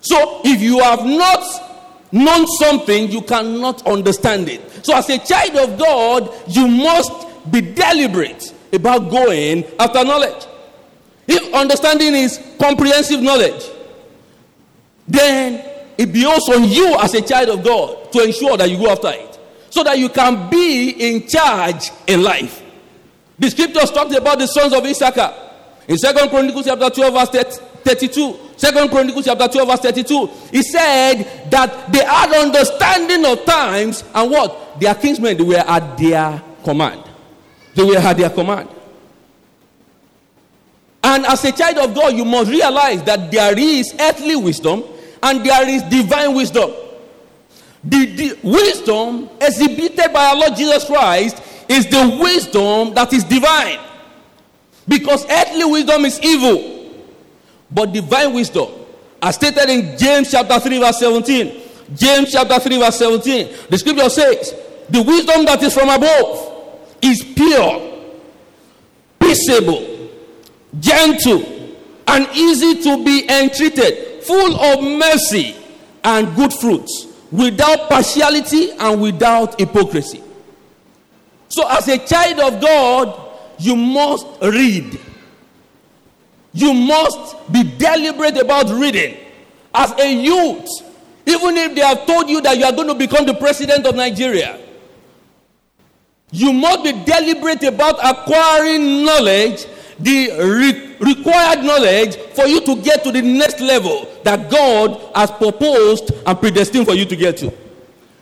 So, 0.00 0.40
if 0.44 0.60
you 0.60 0.80
have 0.80 1.04
not 1.04 1.44
known 2.12 2.46
something, 2.46 3.10
you 3.10 3.22
cannot 3.22 3.86
understand 3.86 4.48
it. 4.48 4.84
So, 4.84 4.94
as 4.94 5.08
a 5.10 5.18
child 5.18 5.56
of 5.56 5.78
God, 5.78 6.30
you 6.48 6.68
must 6.68 7.12
be 7.50 7.60
deliberate 7.60 8.54
about 8.72 9.10
going 9.10 9.64
after 9.78 10.04
knowledge. 10.04 10.46
If 11.26 11.52
understanding 11.54 12.14
is 12.14 12.40
comprehensive 12.58 13.20
knowledge, 13.20 13.64
then 15.06 15.64
it 15.98 16.12
behoves 16.12 16.48
on 16.48 16.64
you 16.64 16.96
as 16.98 17.14
a 17.14 17.22
child 17.22 17.48
of 17.50 17.64
God 17.64 18.12
to 18.12 18.22
ensure 18.22 18.56
that 18.56 18.70
you 18.70 18.78
go 18.78 18.90
after 18.90 19.10
it 19.10 19.38
so 19.70 19.84
that 19.84 19.98
you 19.98 20.08
can 20.08 20.48
be 20.48 20.90
in 20.90 21.26
charge 21.26 21.90
in 22.06 22.22
life. 22.22 22.59
The 23.40 23.50
scriptures 23.50 23.90
talked 23.90 24.14
about 24.14 24.38
the 24.38 24.46
sons 24.46 24.74
of 24.74 24.84
Issachar 24.84 25.32
in 25.88 25.96
Second 25.96 26.28
Chronicles 26.28 26.66
chapter 26.66 26.90
12, 26.90 27.14
verse 27.14 27.58
32. 27.58 28.38
Second 28.58 28.90
Chronicles 28.90 29.24
chapter 29.24 29.48
12, 29.48 29.68
verse 29.68 29.80
32. 29.80 30.26
He 30.52 30.62
said 30.62 31.50
that 31.50 31.90
they 31.90 32.04
had 32.04 32.32
understanding 32.34 33.24
of 33.24 33.42
times 33.46 34.04
and 34.14 34.30
what? 34.30 34.78
Their 34.78 34.94
kinsmen 34.94 35.38
they 35.38 35.42
were 35.42 35.56
at 35.56 35.96
their 35.96 36.42
command. 36.62 37.02
They 37.74 37.82
were 37.82 37.96
at 37.96 38.18
their 38.18 38.28
command. 38.28 38.68
And 41.02 41.24
as 41.24 41.42
a 41.46 41.52
child 41.52 41.78
of 41.78 41.94
God, 41.94 42.12
you 42.14 42.26
must 42.26 42.50
realize 42.50 43.02
that 43.04 43.30
there 43.30 43.58
is 43.58 43.94
earthly 43.98 44.36
wisdom 44.36 44.84
and 45.22 45.44
there 45.44 45.66
is 45.66 45.82
divine 45.84 46.34
wisdom. 46.34 46.70
The, 47.82 48.04
the, 48.04 48.38
wisdom 48.42 49.30
exhibited 49.40 50.12
by 50.12 50.26
our 50.26 50.36
Lord 50.36 50.56
Jesus 50.56 50.84
Christ 50.84 51.42
is 51.70 51.86
the 51.86 52.18
wisdom 52.20 52.92
that 52.94 53.12
is 53.12 53.22
divine. 53.22 53.78
Because 54.88 55.24
earthly 55.30 55.64
wisdom 55.64 56.04
is 56.04 56.18
evil. 56.20 56.92
But 57.70 57.92
divine 57.92 58.34
wisdom, 58.34 58.68
as 59.22 59.36
stated 59.36 59.70
in 59.70 59.96
James 59.96 60.32
chapter 60.32 60.58
3, 60.58 60.78
verse 60.80 60.98
17. 60.98 61.62
James 61.94 62.32
chapter 62.32 62.58
3, 62.58 62.78
verse 62.78 62.98
17. 62.98 63.56
The 63.70 63.78
scripture 63.78 64.08
says, 64.08 64.52
The 64.88 65.00
wisdom 65.00 65.44
that 65.44 65.62
is 65.62 65.72
from 65.72 65.90
above 65.90 66.80
is 67.00 67.22
pure, 67.22 68.02
peaceable, 69.20 70.10
gentle, 70.80 71.76
and 72.08 72.26
easy 72.34 72.82
to 72.82 73.04
be 73.04 73.28
entreated, 73.30 74.24
full 74.24 74.56
of 74.60 74.82
mercy 74.82 75.54
and 76.02 76.34
good 76.34 76.52
fruits, 76.52 77.06
without 77.30 77.88
partiality 77.88 78.72
and 78.72 79.00
without 79.00 79.60
hypocrisy. 79.60 80.20
So, 81.50 81.68
as 81.68 81.86
a 81.88 81.98
child 81.98 82.40
of 82.40 82.60
God, 82.62 83.28
you 83.58 83.76
must 83.76 84.26
read 84.40 84.98
you 86.52 86.74
must 86.74 87.52
be 87.52 87.62
deliberate 87.62 88.36
about 88.36 88.68
reading. 88.70 89.16
As 89.72 89.92
a 90.00 90.12
youth, 90.12 90.68
even 91.26 91.56
if 91.56 91.74
they 91.74 91.80
have 91.82 92.06
told 92.06 92.28
you 92.28 92.40
that 92.40 92.58
you 92.58 92.64
are 92.64 92.72
going 92.72 92.88
to 92.88 92.94
become 92.94 93.24
the 93.24 93.34
president 93.34 93.86
of 93.86 93.94
Nigeria, 93.94 94.58
you 96.32 96.52
must 96.52 96.82
be 96.84 96.92
deliberate 97.04 97.62
about 97.62 97.98
acquiring 98.04 99.04
knowledge, 99.04 99.66
the 100.00 100.30
re- 100.40 100.96
required 100.98 101.64
knowledge 101.64 102.16
for 102.34 102.46
you 102.46 102.60
to 102.62 102.76
get 102.82 103.04
to 103.04 103.12
the 103.12 103.22
next 103.22 103.60
level 103.60 104.08
that 104.24 104.50
God 104.50 105.00
has 105.14 105.30
proposed 105.30 106.10
and 106.26 106.38
predestined 106.38 106.86
for 106.86 106.94
you 106.94 107.04
to 107.04 107.16
get 107.16 107.36
to. 107.38 107.52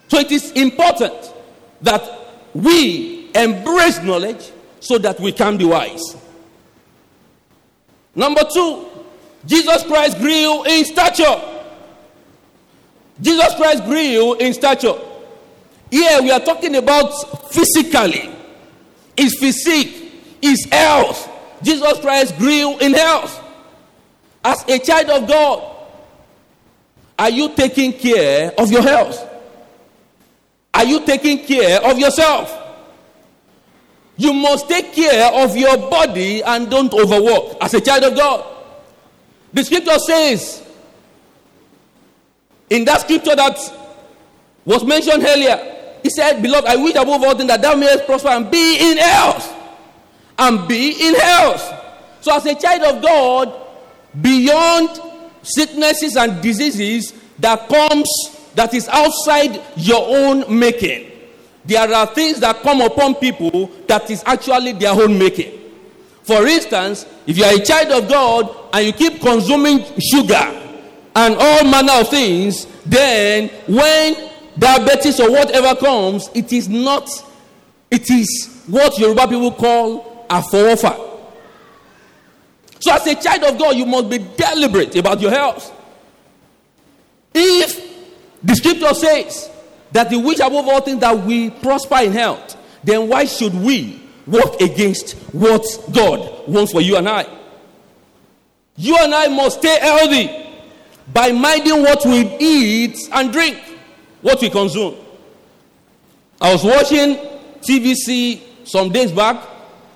So 0.08 0.18
it 0.18 0.32
is 0.32 0.52
important 0.52 1.32
that 1.82 2.02
we 2.54 3.17
embrace 3.34 4.02
knowledge 4.02 4.50
so 4.80 4.98
that 4.98 5.18
we 5.20 5.32
can 5.32 5.56
be 5.56 5.64
wise. 5.64 6.16
Number 8.14 8.42
two, 8.52 8.86
Jesus 9.46 9.82
Christ 9.84 10.18
grew 10.18 10.64
in 10.64 10.84
stature. 10.84 11.40
Jesus 13.20 13.54
Christ 13.54 13.84
grew 13.84 14.34
in 14.34 14.52
stature. 14.54 14.94
Here 15.90 16.20
we 16.22 16.30
are 16.30 16.40
talking 16.40 16.76
about 16.76 17.10
physically, 17.50 18.30
his 19.16 19.38
physique, 19.38 20.12
his 20.42 20.66
health. 20.70 21.28
Jesus 21.62 21.98
Christ 22.00 22.36
grew 22.38 22.78
in 22.78 22.94
health. 22.94 23.44
As 24.44 24.64
a 24.68 24.78
child 24.78 25.10
of 25.10 25.28
God, 25.28 25.76
are 27.18 27.30
you 27.30 27.54
taking 27.54 27.92
care 27.92 28.52
of 28.58 28.70
your 28.70 28.82
health? 28.82 29.24
Are 30.72 30.84
you 30.84 31.04
taking 31.04 31.44
care 31.44 31.84
of 31.84 31.98
yourself? 31.98 32.57
You 34.18 34.34
must 34.34 34.68
take 34.68 34.92
care 34.92 35.32
of 35.32 35.56
your 35.56 35.76
body 35.88 36.42
and 36.42 36.68
don't 36.68 36.92
overwork 36.92 37.56
as 37.60 37.72
a 37.72 37.80
child 37.80 38.02
of 38.02 38.16
God. 38.16 38.44
The 39.52 39.64
scripture 39.64 39.98
says, 39.98 40.62
in 42.68 42.84
that 42.84 43.00
scripture 43.02 43.36
that 43.36 43.56
was 44.64 44.84
mentioned 44.84 45.24
earlier, 45.24 45.76
he 46.02 46.10
said, 46.10 46.42
Beloved, 46.42 46.68
I 46.68 46.76
wish 46.76 46.96
above 46.96 47.22
all 47.22 47.36
things 47.36 47.48
that 47.48 47.62
thou 47.62 47.76
mayest 47.76 48.06
prosper 48.06 48.28
and 48.28 48.50
be 48.50 48.90
in 48.90 48.98
health. 48.98 49.54
And 50.36 50.68
be 50.68 51.08
in 51.08 51.14
health. 51.14 51.74
So, 52.20 52.34
as 52.34 52.44
a 52.46 52.54
child 52.54 52.96
of 52.96 53.02
God, 53.02 53.66
beyond 54.20 55.00
sicknesses 55.42 56.16
and 56.16 56.42
diseases 56.42 57.12
that 57.38 57.68
comes 57.68 58.08
that 58.54 58.74
is 58.74 58.88
outside 58.88 59.62
your 59.76 60.04
own 60.04 60.58
making 60.58 61.10
there 61.64 61.92
are 61.92 62.06
things 62.06 62.40
that 62.40 62.62
come 62.62 62.80
upon 62.80 63.14
people 63.16 63.66
that 63.86 64.10
is 64.10 64.22
actually 64.26 64.72
their 64.72 64.92
own 64.92 65.18
making. 65.18 65.52
For 66.22 66.46
instance, 66.46 67.06
if 67.26 67.38
you 67.38 67.44
are 67.44 67.54
a 67.54 67.64
child 67.64 68.02
of 68.02 68.08
God 68.08 68.54
and 68.72 68.86
you 68.86 68.92
keep 68.92 69.20
consuming 69.20 69.84
sugar 70.00 70.64
and 71.14 71.34
all 71.38 71.64
manner 71.64 71.92
of 72.00 72.08
things 72.08 72.66
then 72.84 73.48
when 73.66 74.30
diabetes 74.58 75.20
or 75.20 75.30
whatever 75.30 75.74
comes, 75.78 76.28
it 76.34 76.52
is 76.52 76.68
not, 76.68 77.08
it 77.90 78.10
is 78.10 78.62
what 78.66 78.98
Yoruba 78.98 79.28
people 79.28 79.52
call 79.52 80.26
a 80.30 80.40
forefa. 80.40 81.06
So, 82.80 82.92
as 82.94 83.06
a 83.06 83.14
child 83.14 83.44
of 83.44 83.58
God, 83.58 83.76
you 83.76 83.84
must 83.86 84.08
be 84.08 84.18
deliberate 84.18 84.94
about 84.96 85.20
your 85.20 85.30
health. 85.30 85.74
If 87.34 87.88
the 88.42 88.54
scripture 88.54 88.94
says 88.94 89.50
that 89.92 90.10
the 90.10 90.18
wish 90.18 90.38
above 90.38 90.68
all 90.68 90.80
things 90.80 91.00
that 91.00 91.18
we 91.24 91.50
prosper 91.50 91.98
in 92.02 92.12
health, 92.12 92.56
then 92.84 93.08
why 93.08 93.24
should 93.24 93.54
we 93.54 94.02
work 94.26 94.60
against 94.60 95.12
what 95.32 95.64
God 95.92 96.48
wants 96.48 96.72
for 96.72 96.80
you 96.80 96.96
and 96.96 97.08
I? 97.08 97.26
You 98.76 98.96
and 98.98 99.14
I 99.14 99.28
must 99.28 99.58
stay 99.58 99.78
healthy 99.80 100.46
by 101.12 101.32
minding 101.32 101.82
what 101.82 102.04
we 102.04 102.20
eat 102.38 102.96
and 103.12 103.32
drink, 103.32 103.58
what 104.20 104.40
we 104.40 104.50
consume. 104.50 104.94
I 106.40 106.52
was 106.52 106.62
watching 106.62 107.16
TVC 107.60 108.40
some 108.64 108.90
days 108.92 109.10
back, 109.10 109.42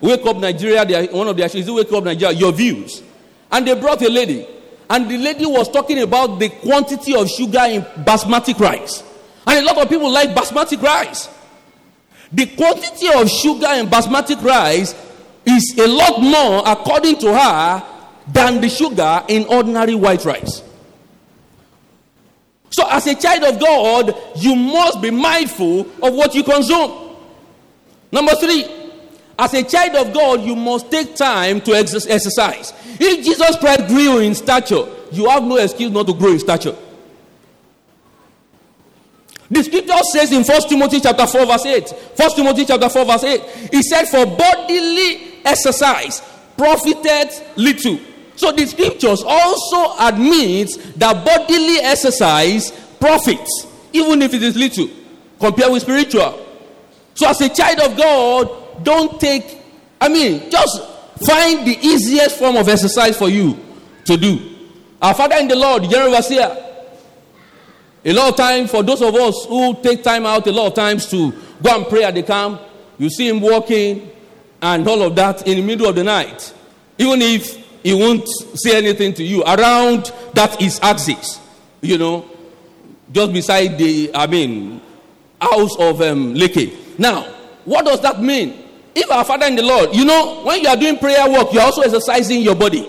Wake 0.00 0.24
Up 0.26 0.36
Nigeria, 0.38 1.06
one 1.12 1.28
of 1.28 1.36
their 1.36 1.48
shows, 1.48 1.70
Wake 1.70 1.92
Up 1.92 2.02
Nigeria, 2.04 2.36
Your 2.36 2.52
Views. 2.52 3.02
And 3.52 3.66
they 3.66 3.78
brought 3.78 4.02
a 4.02 4.08
lady, 4.08 4.46
and 4.90 5.08
the 5.08 5.18
lady 5.18 5.46
was 5.46 5.68
talking 5.70 5.98
about 6.00 6.38
the 6.40 6.48
quantity 6.48 7.14
of 7.14 7.28
sugar 7.28 7.64
in 7.66 7.82
basmati 8.04 8.58
rice. 8.58 9.04
And 9.46 9.58
a 9.58 9.62
lot 9.64 9.78
of 9.78 9.88
people 9.88 10.10
like 10.10 10.30
basmati 10.30 10.80
rice. 10.80 11.28
The 12.32 12.46
quantity 12.46 13.08
of 13.08 13.28
sugar 13.28 13.68
in 13.74 13.86
basmati 13.86 14.42
rice 14.42 14.94
is 15.44 15.74
a 15.78 15.86
lot 15.86 16.20
more, 16.20 16.62
according 16.66 17.18
to 17.18 17.36
her, 17.36 17.82
than 18.28 18.60
the 18.60 18.68
sugar 18.68 19.24
in 19.28 19.44
ordinary 19.46 19.94
white 19.94 20.24
rice. 20.24 20.62
So, 22.70 22.88
as 22.88 23.06
a 23.06 23.14
child 23.14 23.44
of 23.44 23.60
God, 23.60 24.16
you 24.36 24.54
must 24.56 25.02
be 25.02 25.10
mindful 25.10 25.80
of 26.02 26.14
what 26.14 26.34
you 26.34 26.42
consume. 26.42 27.16
Number 28.10 28.34
three, 28.36 28.64
as 29.38 29.52
a 29.54 29.62
child 29.62 29.96
of 29.96 30.14
God, 30.14 30.40
you 30.42 30.54
must 30.54 30.90
take 30.90 31.14
time 31.14 31.60
to 31.62 31.72
exercise. 31.74 32.72
If 32.98 33.24
Jesus 33.24 33.56
Christ 33.58 33.88
grew 33.88 34.18
in 34.18 34.34
stature, 34.34 34.86
you 35.10 35.28
have 35.28 35.42
no 35.42 35.56
excuse 35.56 35.90
not 35.90 36.06
to 36.06 36.14
grow 36.14 36.32
in 36.32 36.38
stature. 36.38 36.76
The 39.52 39.62
scripture 39.62 39.92
says 40.12 40.32
in 40.32 40.42
1 40.42 40.68
Timothy 40.68 41.00
chapter 41.00 41.26
4, 41.26 41.46
verse 41.46 41.66
8. 41.66 41.90
1 42.16 42.30
Timothy 42.36 42.64
chapter 42.64 42.88
4, 42.88 43.04
verse 43.04 43.24
8. 43.24 43.40
He 43.70 43.82
said, 43.82 44.06
For 44.06 44.24
bodily 44.24 45.44
exercise 45.44 46.22
profited 46.56 47.28
little 47.56 47.98
so 48.36 48.50
the 48.52 48.66
scriptures 48.66 49.22
also 49.24 49.94
admit 50.00 50.70
that 50.96 51.24
bodily 51.24 51.78
exercise 51.78 52.70
profits, 52.98 53.66
even 53.92 54.22
if 54.22 54.34
it 54.34 54.42
is 54.42 54.56
little, 54.56 54.88
compared 55.38 55.72
with 55.72 55.82
spiritual. 55.82 56.44
So 57.14 57.28
as 57.28 57.40
a 57.40 57.48
child 57.48 57.80
of 57.80 57.96
God, 57.96 58.84
don't 58.84 59.20
take, 59.20 59.58
I 60.00 60.08
mean, 60.08 60.50
just 60.50 60.82
find 61.26 61.66
the 61.66 61.78
easiest 61.82 62.38
form 62.38 62.56
of 62.56 62.68
exercise 62.68 63.16
for 63.16 63.28
you 63.28 63.58
to 64.06 64.16
do. 64.16 64.40
Our 65.00 65.14
Father 65.14 65.36
in 65.36 65.48
the 65.48 65.56
Lord, 65.56 65.84
General 65.84 66.14
Overseer, 66.14 66.71
a 68.04 68.12
lot 68.12 68.30
of 68.30 68.36
time 68.36 68.66
for 68.66 68.82
those 68.82 69.00
of 69.02 69.14
us 69.14 69.44
who 69.46 69.80
take 69.82 70.02
time 70.02 70.26
out 70.26 70.46
a 70.46 70.52
lot 70.52 70.68
of 70.68 70.74
times 70.74 71.06
to 71.10 71.32
go 71.62 71.76
and 71.76 71.86
pray 71.86 72.04
at 72.04 72.14
the 72.14 72.22
camp, 72.22 72.60
you 72.98 73.08
see 73.08 73.28
him 73.28 73.40
walking 73.40 74.10
and 74.60 74.86
all 74.86 75.02
of 75.02 75.14
that 75.16 75.46
in 75.46 75.58
the 75.58 75.62
middle 75.62 75.86
of 75.88 75.94
the 75.94 76.04
night. 76.04 76.52
Even 76.98 77.22
if 77.22 77.62
he 77.82 77.94
won't 77.94 78.26
say 78.54 78.76
anything 78.76 79.12
to 79.14 79.22
you 79.24 79.42
around 79.42 80.12
that 80.34 80.60
is 80.62 80.78
axis 80.82 81.40
you 81.80 81.98
know 81.98 82.28
just 83.12 83.32
beside 83.32 83.76
the 83.76 84.10
i 84.14 84.26
mean 84.26 84.80
house 85.40 85.76
of 85.78 86.00
um, 86.00 86.34
Leke. 86.34 86.98
now 86.98 87.22
what 87.64 87.84
does 87.84 88.00
that 88.00 88.20
mean 88.22 88.62
if 88.94 89.10
our 89.10 89.24
father 89.24 89.46
in 89.46 89.56
the 89.56 89.62
lord 89.62 89.94
you 89.94 90.04
know 90.04 90.42
when 90.44 90.60
you 90.62 90.68
are 90.68 90.76
doing 90.76 90.96
prayer 90.98 91.28
work 91.28 91.52
you're 91.52 91.62
also 91.62 91.82
exercising 91.82 92.40
your 92.40 92.54
body 92.54 92.88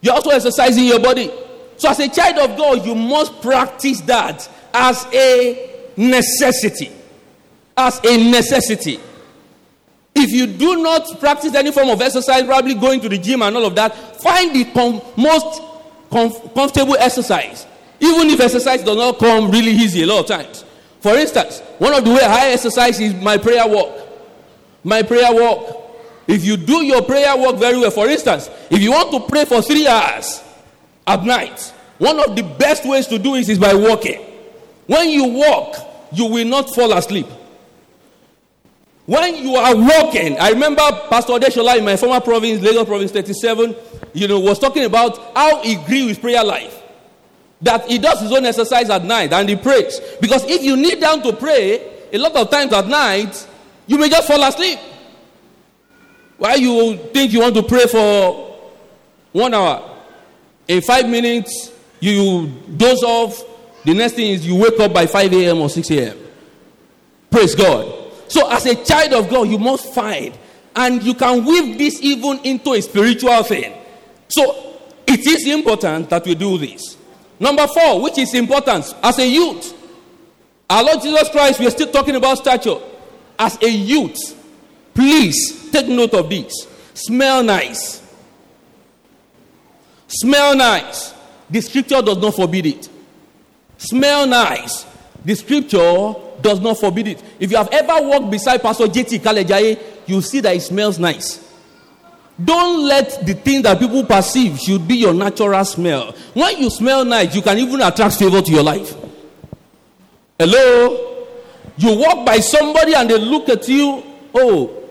you're 0.00 0.14
also 0.14 0.30
exercising 0.30 0.84
your 0.84 0.98
body 1.00 1.30
so 1.82 1.90
as 1.90 1.98
a 1.98 2.08
child 2.08 2.38
of 2.38 2.56
god 2.56 2.86
you 2.86 2.94
must 2.94 3.40
practice 3.42 4.00
that 4.02 4.48
as 4.72 5.06
a 5.12 5.90
necessity 5.96 6.90
as 7.76 8.00
a 8.04 8.30
necessity 8.30 9.00
if 10.14 10.30
you 10.30 10.46
do 10.46 10.82
not 10.82 11.18
practice 11.20 11.54
any 11.54 11.72
form 11.72 11.88
of 11.88 12.00
exercise, 12.02 12.42
probably 12.44 12.74
going 12.74 13.00
to 13.00 13.08
the 13.08 13.18
gym 13.18 13.42
and 13.42 13.56
all 13.56 13.64
of 13.64 13.74
that, 13.76 14.20
find 14.20 14.54
the 14.54 14.64
com- 14.66 15.00
most 15.16 15.62
com- 16.10 16.32
comfortable 16.54 16.96
exercise. 16.96 17.66
Even 17.98 18.28
if 18.28 18.40
exercise 18.40 18.82
does 18.82 18.96
not 18.96 19.18
come 19.18 19.50
really 19.50 19.70
easy 19.70 20.02
a 20.02 20.06
lot 20.06 20.20
of 20.20 20.26
times. 20.26 20.64
For 21.00 21.16
instance, 21.16 21.60
one 21.78 21.94
of 21.94 22.04
the 22.04 22.10
way 22.10 22.20
I 22.22 22.50
exercise 22.50 23.00
is 23.00 23.14
my 23.14 23.38
prayer 23.38 23.66
walk. 23.66 23.98
My 24.84 25.02
prayer 25.02 25.32
walk. 25.32 25.78
If 26.26 26.44
you 26.44 26.56
do 26.56 26.84
your 26.84 27.02
prayer 27.02 27.36
walk 27.36 27.56
very 27.56 27.78
well, 27.78 27.90
for 27.90 28.08
instance, 28.08 28.50
if 28.70 28.80
you 28.80 28.92
want 28.92 29.10
to 29.12 29.20
pray 29.20 29.44
for 29.44 29.62
three 29.62 29.86
hours 29.86 30.42
at 31.06 31.24
night, 31.24 31.72
one 31.98 32.18
of 32.18 32.36
the 32.36 32.42
best 32.42 32.84
ways 32.84 33.06
to 33.08 33.18
do 33.18 33.34
it 33.34 33.48
is 33.48 33.58
by 33.58 33.74
walking. 33.74 34.20
When 34.86 35.08
you 35.08 35.24
walk, 35.24 35.76
you 36.12 36.26
will 36.26 36.46
not 36.46 36.74
fall 36.74 36.92
asleep. 36.92 37.26
When 39.06 39.36
you 39.36 39.56
are 39.56 39.74
walking, 39.74 40.38
I 40.38 40.50
remember 40.50 40.82
Pastor 41.10 41.32
Adeshola 41.32 41.76
in 41.78 41.84
my 41.84 41.96
former 41.96 42.20
province, 42.20 42.62
Lagos 42.62 42.86
Province 42.86 43.10
37, 43.10 43.74
you 44.12 44.28
know, 44.28 44.38
was 44.38 44.58
talking 44.58 44.84
about 44.84 45.18
how 45.34 45.62
he 45.62 45.74
grew 45.74 46.06
his 46.08 46.18
prayer 46.18 46.44
life. 46.44 46.80
That 47.62 47.86
he 47.86 47.98
does 47.98 48.20
his 48.20 48.32
own 48.32 48.44
exercise 48.44 48.90
at 48.90 49.04
night 49.04 49.32
and 49.32 49.48
he 49.48 49.56
prays. 49.56 50.00
Because 50.20 50.44
if 50.44 50.62
you 50.62 50.76
kneel 50.76 50.98
down 51.00 51.22
to 51.22 51.32
pray, 51.32 52.08
a 52.12 52.18
lot 52.18 52.34
of 52.36 52.50
times 52.50 52.72
at 52.72 52.86
night, 52.86 53.46
you 53.86 53.98
may 53.98 54.08
just 54.08 54.26
fall 54.26 54.42
asleep. 54.42 54.78
Why 56.38 56.54
you 56.54 56.96
think 57.12 57.32
you 57.32 57.40
want 57.40 57.54
to 57.54 57.62
pray 57.62 57.86
for 57.86 58.58
one 59.32 59.54
hour? 59.54 59.91
In 60.68 60.80
five 60.80 61.08
minutes, 61.08 61.72
you 62.00 62.46
doze 62.76 63.02
off. 63.02 63.42
The 63.84 63.94
next 63.94 64.14
thing 64.14 64.30
is 64.30 64.46
you 64.46 64.56
wake 64.56 64.78
up 64.78 64.92
by 64.92 65.06
5 65.06 65.32
a.m. 65.32 65.60
or 65.60 65.68
6 65.68 65.90
a.m. 65.90 66.18
Praise 67.30 67.54
God. 67.54 68.12
So, 68.28 68.50
as 68.50 68.66
a 68.66 68.84
child 68.84 69.12
of 69.12 69.28
God, 69.28 69.48
you 69.48 69.58
must 69.58 69.92
find, 69.92 70.36
and 70.74 71.02
you 71.02 71.14
can 71.14 71.44
weave 71.44 71.78
this 71.78 72.00
even 72.00 72.38
into 72.44 72.72
a 72.72 72.80
spiritual 72.80 73.42
thing. 73.42 73.72
So, 74.28 74.78
it 75.06 75.26
is 75.26 75.46
important 75.48 76.08
that 76.10 76.24
we 76.24 76.34
do 76.34 76.58
this. 76.58 76.96
Number 77.38 77.66
four, 77.66 78.02
which 78.02 78.18
is 78.18 78.34
important, 78.34 78.94
as 79.02 79.18
a 79.18 79.26
youth, 79.26 79.74
our 80.70 80.84
Lord 80.84 81.02
Jesus 81.02 81.28
Christ, 81.28 81.60
we 81.60 81.66
are 81.66 81.70
still 81.70 81.90
talking 81.90 82.16
about 82.16 82.38
stature. 82.38 82.78
As 83.38 83.60
a 83.62 83.68
youth, 83.68 84.18
please 84.94 85.70
take 85.70 85.88
note 85.88 86.14
of 86.14 86.30
this. 86.30 86.66
Smell 86.94 87.42
nice. 87.42 88.01
Smell 90.12 90.54
nice. 90.54 91.14
The 91.48 91.60
scripture 91.62 92.02
does 92.02 92.18
not 92.18 92.34
forbid 92.34 92.66
it. 92.66 92.88
Smell 93.78 94.26
nice. 94.26 94.84
The 95.24 95.34
scripture 95.34 96.14
does 96.42 96.60
not 96.60 96.78
forbid 96.78 97.08
it. 97.08 97.22
If 97.40 97.50
you 97.50 97.56
have 97.56 97.68
ever 97.72 98.06
walked 98.06 98.30
beside 98.30 98.60
Pastor 98.60 98.84
JT 98.84 99.20
Kalejaiye, 99.20 99.80
you 100.06 100.20
see 100.20 100.40
that 100.40 100.54
it 100.54 100.60
smells 100.60 100.98
nice. 100.98 101.48
Don't 102.42 102.86
let 102.86 103.24
the 103.24 103.32
thing 103.34 103.62
that 103.62 103.78
people 103.78 104.04
perceive 104.04 104.58
should 104.58 104.86
be 104.86 104.96
your 104.96 105.14
natural 105.14 105.64
smell. 105.64 106.12
When 106.34 106.58
you 106.58 106.68
smell 106.68 107.04
nice, 107.06 107.34
you 107.34 107.40
can 107.40 107.58
even 107.58 107.80
attract 107.80 108.16
favor 108.16 108.42
to 108.42 108.52
your 108.52 108.62
life. 108.62 108.94
Hello? 110.38 111.26
You 111.78 111.96
walk 111.96 112.26
by 112.26 112.38
somebody 112.38 112.94
and 112.94 113.08
they 113.08 113.18
look 113.18 113.48
at 113.48 113.66
you. 113.66 114.02
Oh, 114.34 114.82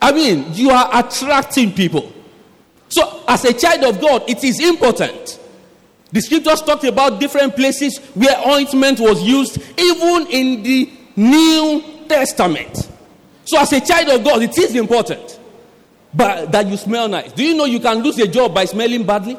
I 0.00 0.12
mean, 0.12 0.46
you 0.52 0.70
are 0.70 0.90
attracting 0.92 1.72
people. 1.72 2.12
So, 2.94 3.24
as 3.26 3.44
a 3.44 3.52
child 3.52 3.82
of 3.82 4.00
God, 4.00 4.22
it 4.28 4.44
is 4.44 4.60
important 4.60 5.40
the 6.14 6.20
scriptures 6.20 6.62
talked 6.62 6.84
about 6.84 7.18
different 7.18 7.56
places 7.56 7.98
where 8.14 8.36
ointment 8.46 9.00
was 9.00 9.20
used, 9.20 9.58
even 9.76 10.28
in 10.28 10.62
the 10.62 10.88
New 11.16 11.82
Testament. 12.08 12.88
So, 13.44 13.58
as 13.58 13.72
a 13.72 13.80
child 13.80 14.10
of 14.10 14.22
God, 14.24 14.40
it 14.40 14.56
is 14.56 14.76
important 14.76 15.40
but 16.16 16.52
that 16.52 16.68
you 16.68 16.76
smell 16.76 17.08
nice. 17.08 17.32
Do 17.32 17.42
you 17.42 17.56
know 17.56 17.64
you 17.64 17.80
can 17.80 17.98
lose 17.98 18.16
a 18.20 18.28
job 18.28 18.54
by 18.54 18.64
smelling 18.64 19.04
badly? 19.04 19.36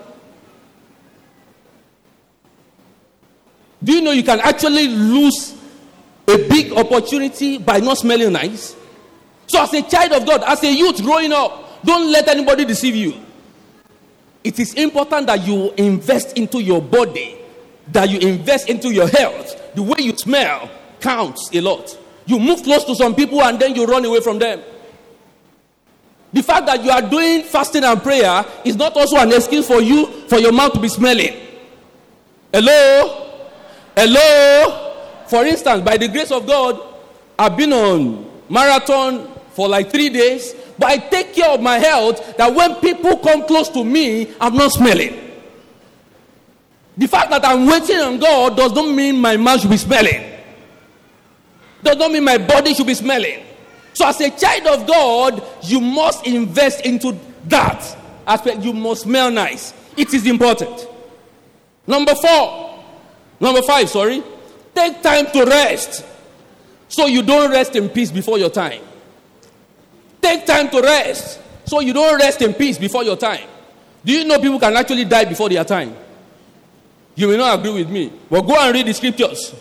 Do 3.82 3.94
you 3.94 4.02
know 4.02 4.12
you 4.12 4.24
can 4.24 4.42
actually 4.42 4.90
lose 4.90 5.56
a 6.28 6.50
big 6.50 6.74
opportunity 6.74 7.58
by 7.58 7.80
not 7.80 8.00
smelling 8.00 8.34
nice? 8.34 8.76
So, 9.48 9.64
as 9.64 9.74
a 9.74 9.82
child 9.84 10.12
of 10.12 10.26
God, 10.26 10.44
as 10.44 10.62
a 10.62 10.74
youth 10.76 11.02
growing 11.02 11.32
up, 11.32 11.86
don't 11.86 12.12
let 12.12 12.28
anybody 12.28 12.66
deceive 12.66 12.96
you 12.96 13.25
it 14.46 14.60
is 14.60 14.76
important 14.76 15.26
that 15.26 15.46
you 15.46 15.72
invest 15.72 16.38
into 16.38 16.62
your 16.62 16.80
body, 16.80 17.36
that 17.92 18.08
you 18.10 18.20
invest 18.20 18.70
into 18.70 18.94
your 18.94 19.08
health. 19.08 19.74
The 19.74 19.82
way 19.82 19.98
you 20.00 20.16
smell 20.16 20.70
counts 21.00 21.50
a 21.52 21.62
lot. 21.62 21.98
You 22.28 22.38
move 22.38 22.62
close 22.62 22.84
to 22.86 22.96
some 22.96 23.16
people 23.16 23.42
and 23.42 23.60
then 23.60 23.76
you 23.76 23.86
run 23.86 24.06
away 24.06 24.22
from 24.22 24.38
them. 24.38 24.62
The 26.32 26.44
fact 26.44 26.68
that 26.68 26.84
you 26.84 26.92
are 26.92 27.02
doing 27.02 27.42
fasting 27.42 27.84
and 27.84 28.02
prayer 28.04 28.46
is 28.64 28.76
not 28.76 28.96
also 28.96 29.18
an 29.18 29.34
excuse 29.34 29.66
for 29.66 29.82
you 29.82 30.06
for 30.28 30.38
your 30.38 30.52
mouth 30.52 30.74
to 30.74 30.80
be 30.80 30.90
smelling. 30.90 31.34
Hello? 32.54 33.42
Hello? 33.96 35.26
For 35.28 35.44
instance, 35.44 35.82
by 35.82 35.98
the 35.98 36.08
grace 36.08 36.32
of 36.32 36.46
God, 36.46 36.80
I've 37.40 37.58
been 37.58 37.74
on 37.74 38.30
marathon 38.48 39.28
for 39.54 39.68
like 39.68 39.90
three 39.90 40.10
days, 40.10 40.54
but 40.78 40.90
I 40.90 40.98
take 40.98 41.34
care 41.34 41.50
of 41.50 41.62
my 41.62 41.78
health 41.78 42.38
that 42.38 42.54
when 42.54 42.76
people 42.76 43.18
come 43.18 43.46
close 43.46 43.70
to 43.70 43.84
me, 43.84 44.34
I'm 44.40 44.56
not 44.56 44.72
smelling. 44.72 45.22
The 46.98 47.08
fact 47.08 47.30
that 47.30 47.46
I'm 47.46 47.66
waiting 47.66 47.98
on 47.98 48.20
God 48.20 48.56
does 48.56 48.74
not 48.74 48.90
mean 48.94 49.20
my 49.20 49.38
mouth 49.38 49.62
should 49.62 49.70
be 49.70 49.78
smelling. 49.78 50.32
Does 51.84 51.98
not 51.98 52.12
mean 52.12 52.24
my 52.24 52.38
body 52.38 52.74
should 52.74 52.88
be 52.88 52.94
smelling. 52.94 53.44
So, 53.94 54.08
as 54.08 54.20
a 54.20 54.30
child 54.32 54.68
of 54.68 54.88
God, 54.88 55.44
you 55.64 55.80
must 55.80 56.26
invest 56.26 56.86
into 56.86 57.18
that 57.46 57.98
aspect. 58.28 58.62
You 58.64 58.74
must 58.74 59.04
smell 59.04 59.32
nice. 59.32 59.74
It 59.96 60.14
is 60.14 60.26
important. 60.26 60.88
Number 61.88 62.16
four, 62.16 62.84
number 63.40 63.62
five, 63.62 63.90
sorry, 63.90 64.24
take 64.74 65.02
time 65.02 65.28
to 65.28 65.46
rest 65.46 66.04
so 66.88 67.06
you 67.06 67.22
don't 67.22 67.52
rest 67.52 67.76
in 67.76 67.90
peace 67.90 68.12
before 68.12 68.38
your 68.38 68.50
time. 68.50 68.82
Take 70.26 70.44
time 70.44 70.70
to 70.72 70.82
rest 70.82 71.40
so 71.66 71.82
you 71.82 71.94
don't 71.94 72.18
rest 72.18 72.42
in 72.42 72.56
peace 72.56 72.80
before 72.80 73.04
your 73.04 73.16
time. 73.16 73.48
Do 74.04 74.12
you 74.12 74.26
know 74.26 74.40
people 74.40 74.60
can 74.60 74.76
actually 74.76 75.06
die 75.06 75.26
before 75.26 75.50
their 75.50 75.64
time? 75.64 75.96
You 77.14 77.28
may 77.28 77.38
not 77.38 77.60
agree 77.60 77.84
with 77.84 77.92
me, 77.92 78.12
but 78.28 78.42
go 78.42 78.60
and 78.60 78.74
read 78.74 78.88
the 78.88 78.94
scriptures. 78.96 79.54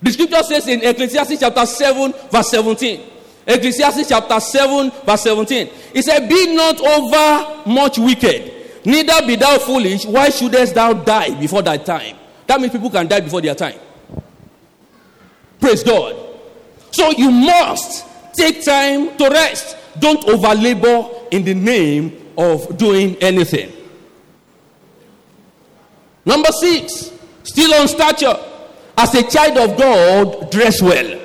The 0.00 0.10
scripture 0.10 0.42
says 0.44 0.66
in 0.66 0.82
Ecclesiastes 0.82 1.38
chapter 1.38 1.66
7, 1.66 2.14
verse 2.30 2.48
17. 2.48 3.00
Ecclesiastes 3.46 4.08
chapter 4.08 4.40
7, 4.40 4.90
verse 5.04 5.20
17. 5.24 5.68
It 5.92 6.02
said, 6.02 6.26
Be 6.26 6.56
not 6.56 6.80
over 6.80 7.68
much 7.68 7.98
wicked, 7.98 8.86
neither 8.86 9.26
be 9.26 9.36
thou 9.36 9.58
foolish. 9.58 10.06
Why 10.06 10.30
shouldest 10.30 10.74
thou 10.74 10.94
die 10.94 11.38
before 11.38 11.60
thy 11.60 11.76
time? 11.76 12.16
That 12.46 12.62
means 12.62 12.72
people 12.72 12.88
can 12.88 13.06
die 13.06 13.20
before 13.20 13.42
their 13.42 13.54
time. 13.54 13.78
Praise 15.60 15.82
God. 15.82 16.16
So 16.92 17.10
you 17.10 17.30
must 17.30 18.06
take 18.32 18.64
time 18.64 19.18
to 19.18 19.28
rest. 19.28 19.76
Don't 19.98 20.26
over 20.28 20.54
labor 20.54 21.08
in 21.30 21.44
the 21.44 21.54
name 21.54 22.32
of 22.36 22.76
doing 22.78 23.16
anything. 23.16 23.72
Number 26.24 26.50
six, 26.52 27.12
still 27.42 27.74
on 27.74 27.88
stature. 27.88 28.36
As 28.96 29.14
a 29.14 29.28
child 29.28 29.58
of 29.58 29.78
God, 29.78 30.50
dress 30.50 30.80
well. 30.80 31.20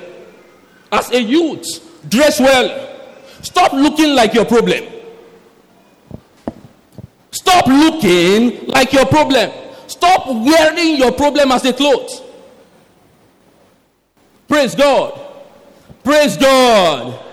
As 0.92 1.12
a 1.12 1.22
youth, 1.22 2.10
dress 2.10 2.40
well. 2.40 2.88
Stop 3.42 3.74
looking 3.74 4.16
like 4.16 4.34
your 4.34 4.46
problem. 4.46 4.86
Stop 7.32 7.68
looking 7.68 8.68
like 8.68 8.94
your 8.94 9.06
problem. 9.06 9.52
Stop 9.88 10.28
wearing 10.28 10.98
your 10.98 11.12
problem 11.12 11.52
as 11.52 11.66
a 11.66 11.74
cloth. 11.74 12.24
Praise 14.48 14.76
God. 14.76 15.20
Praise 16.04 16.38
God. 16.38 17.27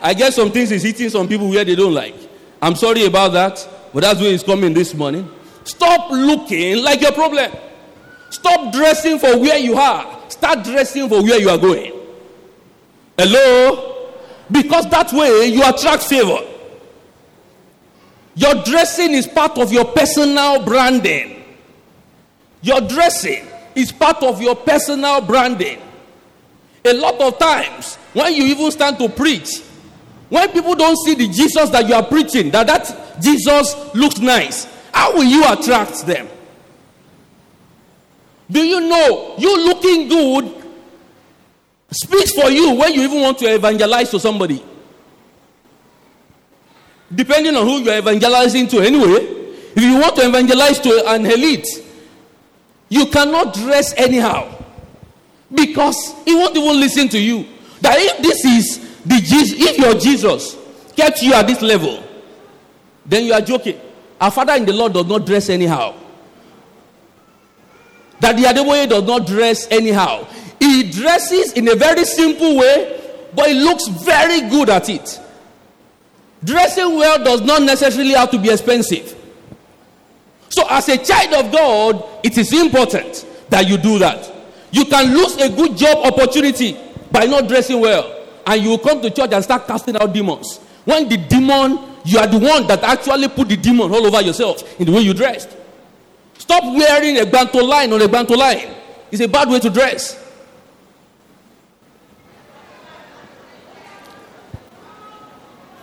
I 0.00 0.14
guess 0.14 0.36
some 0.36 0.50
things 0.50 0.70
is 0.70 0.82
hitting 0.82 1.10
some 1.10 1.28
people 1.28 1.48
where 1.48 1.64
they 1.64 1.74
don't 1.74 1.94
like. 1.94 2.14
I'm 2.60 2.74
sorry 2.74 3.04
about 3.04 3.32
that, 3.32 3.68
but 3.92 4.00
that's 4.00 4.20
where 4.20 4.32
it's 4.32 4.42
coming 4.42 4.72
this 4.74 4.94
morning. 4.94 5.28
Stop 5.64 6.10
looking 6.10 6.82
like 6.82 7.00
your 7.00 7.12
problem. 7.12 7.50
Stop 8.30 8.72
dressing 8.72 9.18
for 9.18 9.38
where 9.38 9.58
you 9.58 9.76
are. 9.76 10.30
Start 10.30 10.64
dressing 10.64 11.08
for 11.08 11.22
where 11.22 11.40
you 11.40 11.48
are 11.50 11.58
going. 11.58 11.92
Hello? 13.16 14.12
Because 14.50 14.88
that 14.90 15.12
way 15.12 15.46
you 15.46 15.62
attract 15.66 16.04
favor. 16.04 16.38
Your 18.34 18.54
dressing 18.62 19.12
is 19.12 19.26
part 19.26 19.58
of 19.58 19.72
your 19.72 19.84
personal 19.84 20.64
branding. 20.64 21.42
Your 22.62 22.80
dressing 22.80 23.46
is 23.74 23.90
part 23.92 24.22
of 24.22 24.40
your 24.40 24.54
personal 24.54 25.20
branding. 25.20 25.80
A 26.84 26.92
lot 26.94 27.20
of 27.20 27.38
times, 27.38 27.96
when 28.12 28.32
you 28.34 28.44
even 28.44 28.70
stand 28.70 28.98
to 28.98 29.08
preach, 29.08 29.48
when 30.28 30.50
people 30.50 30.74
don't 30.74 30.96
see 30.96 31.14
the 31.14 31.28
Jesus 31.28 31.70
that 31.70 31.88
you 31.88 31.94
are 31.94 32.04
preaching, 32.04 32.50
that 32.50 32.66
that 32.66 33.20
Jesus 33.20 33.94
looks 33.94 34.18
nice, 34.18 34.66
how 34.92 35.14
will 35.14 35.24
you 35.24 35.44
attract 35.46 36.06
them? 36.06 36.28
Do 38.50 38.60
you 38.60 38.80
know 38.80 39.34
you 39.38 39.66
looking 39.66 40.08
good 40.08 40.54
speaks 41.90 42.32
for 42.32 42.50
you 42.50 42.74
when 42.74 42.92
you 42.92 43.02
even 43.02 43.20
want 43.20 43.38
to 43.38 43.46
evangelize 43.46 44.10
to 44.10 44.20
somebody? 44.20 44.62
Depending 47.14 47.56
on 47.56 47.66
who 47.66 47.78
you 47.78 47.90
are 47.90 47.98
evangelizing 47.98 48.68
to, 48.68 48.80
anyway. 48.80 49.36
If 49.74 49.82
you 49.82 49.98
want 49.98 50.16
to 50.16 50.26
evangelize 50.26 50.80
to 50.80 51.04
an 51.06 51.24
elite, 51.24 51.66
you 52.88 53.06
cannot 53.06 53.54
dress 53.54 53.94
anyhow 53.96 54.52
because 55.54 56.14
he 56.24 56.34
won't 56.34 56.56
even 56.56 56.80
listen 56.80 57.08
to 57.08 57.18
you. 57.18 57.46
That 57.80 57.96
if 57.96 58.22
this 58.22 58.44
is 58.44 58.87
the 59.08 59.20
Jesus, 59.20 59.54
if 59.58 59.78
your 59.78 59.94
Jesus 59.94 60.56
kept 60.94 61.22
you 61.22 61.32
at 61.32 61.46
this 61.46 61.62
level, 61.62 62.04
then 63.06 63.24
you 63.24 63.32
are 63.32 63.40
joking. 63.40 63.80
Our 64.20 64.30
Father 64.30 64.52
in 64.54 64.66
the 64.66 64.72
Lord 64.72 64.92
does 64.92 65.06
not 65.06 65.24
dress 65.24 65.48
anyhow. 65.48 65.94
That 68.20 68.36
the 68.36 68.46
other 68.46 68.62
Adeboye 68.62 68.88
does 68.88 69.04
not 69.04 69.26
dress 69.26 69.66
anyhow. 69.70 70.26
He 70.58 70.90
dresses 70.90 71.52
in 71.54 71.68
a 71.68 71.74
very 71.74 72.04
simple 72.04 72.58
way, 72.58 73.00
but 73.34 73.48
he 73.48 73.54
looks 73.54 73.86
very 73.88 74.42
good 74.50 74.68
at 74.68 74.88
it. 74.90 75.20
Dressing 76.44 76.96
well 76.96 77.24
does 77.24 77.40
not 77.40 77.62
necessarily 77.62 78.12
have 78.12 78.30
to 78.32 78.38
be 78.38 78.50
expensive. 78.50 79.14
So, 80.50 80.64
as 80.68 80.88
a 80.88 80.98
child 80.98 81.46
of 81.46 81.52
God, 81.52 82.04
it 82.22 82.36
is 82.36 82.52
important 82.52 83.26
that 83.48 83.68
you 83.68 83.78
do 83.78 83.98
that. 84.00 84.30
You 84.70 84.84
can 84.84 85.14
lose 85.14 85.36
a 85.36 85.48
good 85.48 85.76
job 85.76 86.04
opportunity 86.12 86.76
by 87.10 87.24
not 87.24 87.48
dressing 87.48 87.80
well, 87.80 88.17
and 88.46 88.62
you 88.62 88.78
come 88.78 89.00
to 89.02 89.10
church 89.10 89.32
and 89.32 89.42
start 89.44 89.66
casting 89.66 89.96
out 89.96 90.12
demons. 90.12 90.58
When 90.84 91.08
the 91.08 91.16
demon, 91.16 91.78
you 92.04 92.18
are 92.18 92.26
the 92.26 92.38
one 92.38 92.66
that 92.66 92.82
actually 92.82 93.28
put 93.28 93.48
the 93.48 93.56
demon 93.56 93.90
all 93.92 94.06
over 94.06 94.22
yourself 94.22 94.80
in 94.80 94.86
the 94.86 94.92
way 94.92 95.02
you 95.02 95.12
dressed. 95.12 95.56
Stop 96.38 96.64
wearing 96.64 97.18
a 97.18 97.26
banto 97.26 97.62
line 97.62 97.92
on 97.92 98.00
a 98.00 98.08
banto 98.08 98.34
line. 98.34 98.74
It's 99.10 99.20
a 99.20 99.28
bad 99.28 99.48
way 99.48 99.60
to 99.60 99.70
dress. 99.70 100.24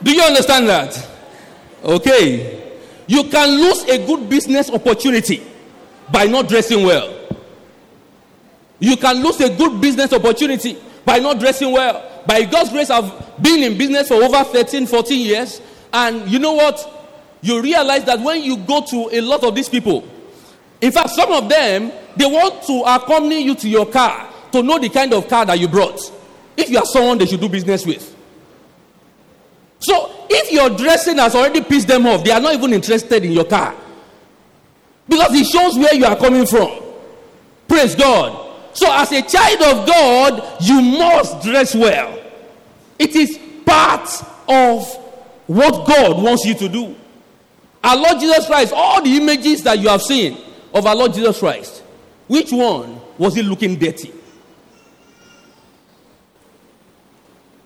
Do 0.01 0.11
you 0.11 0.21
understand 0.21 0.69
that? 0.69 1.07
Okay. 1.83 2.63
You 3.07 3.23
can 3.25 3.49
lose 3.49 3.83
a 3.83 4.05
good 4.05 4.29
business 4.29 4.69
opportunity 4.69 5.43
by 6.11 6.25
not 6.25 6.47
dressing 6.47 6.83
well. 6.83 7.13
You 8.79 8.97
can 8.97 9.23
lose 9.23 9.39
a 9.41 9.55
good 9.55 9.79
business 9.79 10.13
opportunity 10.13 10.77
by 11.03 11.19
not 11.19 11.39
dressing 11.39 11.71
well. 11.71 12.14
By 12.27 12.43
God's 12.45 12.71
grace, 12.71 12.89
I've 12.89 13.41
been 13.41 13.63
in 13.63 13.77
business 13.77 14.07
for 14.07 14.15
over 14.15 14.43
13, 14.43 14.87
14 14.87 15.25
years. 15.25 15.61
And 15.93 16.29
you 16.29 16.39
know 16.39 16.53
what? 16.53 16.91
You 17.41 17.61
realize 17.61 18.03
that 18.05 18.19
when 18.19 18.43
you 18.43 18.57
go 18.57 18.83
to 18.85 19.09
a 19.11 19.21
lot 19.21 19.43
of 19.43 19.53
these 19.53 19.69
people, 19.69 20.07
in 20.81 20.91
fact, 20.91 21.11
some 21.11 21.31
of 21.31 21.47
them, 21.49 21.91
they 22.15 22.25
want 22.25 22.63
to 22.63 22.83
accompany 22.85 23.43
you 23.43 23.55
to 23.55 23.69
your 23.69 23.85
car 23.85 24.29
to 24.51 24.63
know 24.63 24.79
the 24.79 24.89
kind 24.89 25.13
of 25.13 25.27
car 25.27 25.45
that 25.45 25.59
you 25.59 25.67
brought. 25.67 25.99
If 26.57 26.69
you 26.69 26.77
are 26.77 26.85
someone 26.85 27.17
they 27.17 27.25
should 27.25 27.41
do 27.41 27.49
business 27.49 27.85
with. 27.85 28.15
So, 29.79 30.25
if 30.29 30.51
your 30.51 30.69
dressing 30.69 31.17
has 31.17 31.35
already 31.35 31.61
pissed 31.61 31.87
them 31.87 32.07
off, 32.07 32.23
they 32.23 32.31
are 32.31 32.39
not 32.39 32.53
even 32.53 32.73
interested 32.73 33.23
in 33.23 33.31
your 33.31 33.45
car. 33.45 33.75
Because 35.07 35.33
it 35.33 35.45
shows 35.45 35.77
where 35.77 35.93
you 35.93 36.05
are 36.05 36.15
coming 36.15 36.45
from. 36.45 36.81
Praise 37.67 37.95
God. 37.95 38.54
So, 38.75 38.91
as 38.91 39.09
a 39.13 39.21
child 39.21 39.61
of 39.61 39.87
God, 39.87 40.57
you 40.59 40.81
must 40.81 41.41
dress 41.41 41.73
well. 41.73 42.21
It 42.99 43.15
is 43.15 43.39
part 43.65 44.09
of 44.49 44.85
what 45.47 45.87
God 45.87 46.21
wants 46.21 46.43
you 46.43 46.55
to 46.55 46.67
do. 46.67 46.93
Our 47.81 47.95
Lord 47.95 48.19
Jesus 48.19 48.45
Christ, 48.47 48.73
all 48.75 49.01
the 49.01 49.15
images 49.15 49.63
that 49.63 49.79
you 49.79 49.87
have 49.87 50.01
seen 50.01 50.37
of 50.73 50.85
our 50.85 50.93
Lord 50.93 51.13
Jesus 51.13 51.39
Christ, 51.39 51.83
which 52.27 52.51
one 52.51 52.99
was 53.17 53.35
he 53.35 53.43
looking 53.43 53.79
dirty? 53.79 54.11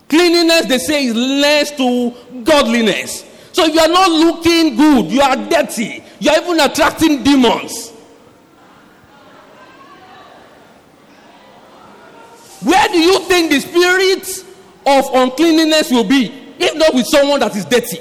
Cleanliness, 0.07 0.67
they 0.67 0.77
say, 0.77 1.05
is 1.05 1.15
less 1.15 1.71
to 1.77 2.13
godliness. 2.43 3.25
So 3.51 3.65
if 3.65 3.73
you 3.73 3.79
are 3.79 3.87
not 3.87 4.11
looking 4.11 4.75
good, 4.75 5.05
you 5.11 5.21
are 5.21 5.35
dirty. 5.35 6.03
You 6.19 6.31
are 6.31 6.37
even 6.39 6.59
attracting 6.59 7.23
demons. 7.23 7.93
Where 12.61 12.87
do 12.89 12.99
you 12.99 13.19
think 13.21 13.51
the 13.51 13.59
spirit 13.59 14.45
of 14.85 15.05
uncleanliness 15.13 15.91
will 15.91 16.03
be 16.03 16.27
if 16.59 16.75
not 16.75 16.93
with 16.93 17.05
someone 17.07 17.39
that 17.39 17.55
is 17.55 17.65
dirty? 17.65 17.99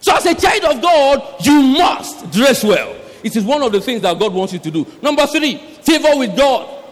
So, 0.00 0.16
as 0.16 0.26
a 0.26 0.34
child 0.34 0.64
of 0.76 0.82
God, 0.82 1.46
you 1.46 1.62
must 1.62 2.30
dress 2.32 2.64
well. 2.64 2.96
It 3.22 3.36
is 3.36 3.44
one 3.44 3.62
of 3.62 3.70
the 3.70 3.80
things 3.80 4.02
that 4.02 4.18
God 4.18 4.34
wants 4.34 4.52
you 4.52 4.58
to 4.58 4.70
do. 4.70 4.86
Number 5.00 5.26
three, 5.26 5.56
favor 5.56 6.16
with 6.16 6.36
God. 6.36 6.84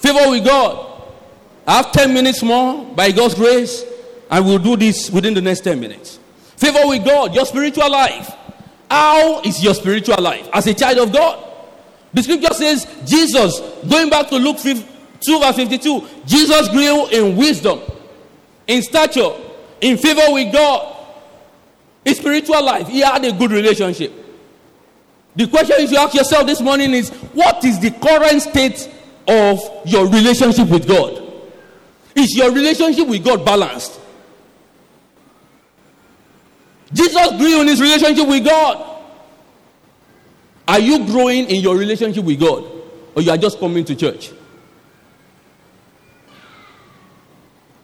Favor 0.00 0.30
with 0.30 0.44
God. 0.44 1.02
I 1.66 1.76
have 1.76 1.92
10 1.92 2.12
minutes 2.12 2.42
more 2.42 2.84
by 2.94 3.12
God's 3.12 3.34
grace, 3.34 3.84
and 4.30 4.44
we'll 4.44 4.58
do 4.58 4.76
this 4.76 5.10
within 5.10 5.34
the 5.34 5.40
next 5.40 5.60
10 5.60 5.78
minutes. 5.78 6.18
Favor 6.56 6.88
with 6.88 7.04
God, 7.04 7.34
your 7.34 7.46
spiritual 7.46 7.90
life. 7.90 8.34
How 8.90 9.40
is 9.42 9.62
your 9.62 9.74
spiritual 9.74 10.20
life 10.20 10.48
as 10.52 10.66
a 10.66 10.74
child 10.74 10.98
of 10.98 11.12
God? 11.12 11.44
The 12.12 12.22
scripture 12.22 12.54
says 12.54 12.86
Jesus, 13.06 13.60
going 13.88 14.10
back 14.10 14.28
to 14.30 14.36
Luke 14.36 14.58
2 15.20 15.40
verse 15.40 15.56
52, 15.56 16.06
Jesus 16.26 16.68
grew 16.68 17.06
in 17.08 17.36
wisdom, 17.36 17.80
in 18.66 18.82
stature, 18.82 19.30
in 19.80 19.96
favor 19.96 20.32
with 20.32 20.52
God, 20.52 20.96
in 22.04 22.14
spiritual 22.14 22.64
life. 22.64 22.88
He 22.88 23.00
had 23.00 23.24
a 23.24 23.32
good 23.32 23.50
relationship. 23.50 24.12
The 25.36 25.46
question 25.46 25.76
you 25.80 25.86
should 25.86 25.98
ask 25.98 26.14
yourself 26.14 26.46
this 26.46 26.60
morning 26.60 26.94
is 26.94 27.10
what 27.10 27.64
is 27.64 27.78
the 27.78 27.90
current 27.90 28.42
state 28.42 28.90
of 29.26 29.60
your 29.84 30.08
relationship 30.08 30.68
with 30.68 30.88
God? 30.88 31.22
Is 32.14 32.34
your 32.36 32.52
relationship 32.52 33.06
with 33.06 33.24
God 33.24 33.44
balanced? 33.44 34.00
Jesus 36.92 37.28
grew 37.36 37.60
in 37.60 37.68
his 37.68 37.80
relationship 37.80 38.26
with 38.26 38.44
God. 38.44 38.96
Are 40.66 40.80
you 40.80 41.06
growing 41.06 41.46
in 41.48 41.60
your 41.60 41.76
relationship 41.76 42.24
with 42.24 42.40
God? 42.40 42.64
Or 43.14 43.22
you 43.22 43.30
are 43.30 43.36
just 43.38 43.58
coming 43.58 43.84
to 43.84 43.94
church? 43.94 44.32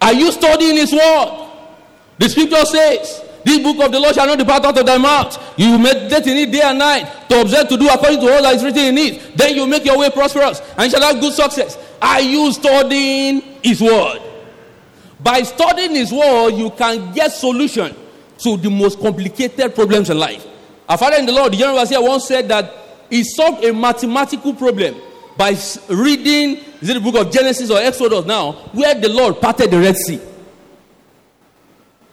Are 0.05 0.13
you 0.13 0.31
studying 0.33 0.77
his 0.77 0.93
word? 0.93 1.49
The 2.19 2.29
scripture 2.29 2.63
says, 2.67 3.25
This 3.43 3.59
book 3.63 3.83
of 3.83 3.91
the 3.91 3.99
Lord 3.99 4.15
shall 4.15 4.27
not 4.27 4.39
depart 4.39 4.63
out 4.67 4.77
of 4.77 4.85
thy 4.85 4.99
mouth. 4.99 5.59
You 5.59 5.79
meditate 5.79 6.27
in 6.27 6.37
it 6.37 6.53
day 6.53 6.61
and 6.61 6.79
night 6.79 7.11
to 7.31 7.41
observe 7.41 7.71
to 7.71 7.79
do 7.79 7.89
according 7.89 8.21
to 8.21 8.31
all 8.31 8.43
that 8.43 8.55
is 8.55 8.63
written 8.63 8.85
in 8.85 8.99
it. 8.99 9.35
Then 9.35 9.57
you 9.57 9.67
make 9.67 9.83
your 9.87 9.99
way 9.99 10.11
prosperous 10.11 10.61
and 10.77 10.93
shall 10.93 11.01
have 11.01 11.23
good 11.23 11.33
success. 11.33 11.79
Are 12.03 12.21
you 12.21 12.53
studying 12.53 13.41
his 13.63 13.81
word? 13.81 14.21
By 15.21 15.41
studying 15.41 15.95
his 15.95 16.13
word, 16.13 16.51
you 16.51 16.69
can 16.69 17.15
get 17.15 17.33
solution 17.33 17.97
to 18.41 18.59
the 18.59 18.69
most 18.69 19.01
complicated 19.01 19.75
problems 19.75 20.11
in 20.11 20.19
life. 20.19 20.47
Our 20.87 20.99
father 20.99 21.17
in 21.17 21.25
the 21.25 21.33
Lord, 21.33 21.55
the 21.55 21.57
general 21.57 21.87
here, 21.87 22.03
once 22.03 22.29
said 22.29 22.49
that 22.49 22.71
he 23.09 23.25
solved 23.25 23.65
a 23.65 23.73
mathematical 23.73 24.53
problem 24.53 25.01
by 25.37 25.57
reading 25.89 26.65
is 26.81 26.91
it 26.91 26.95
the 26.95 27.01
book 27.01 27.17
of 27.17 27.33
Genesis 27.33 27.71
or 27.71 27.79
Exodus 27.79 28.27
now, 28.27 28.53
where 28.73 28.95
the 28.95 29.09
Lord 29.09 29.41
parted 29.41 29.71
the 29.71 29.79
Red 29.79 29.97
Sea. 29.97 30.21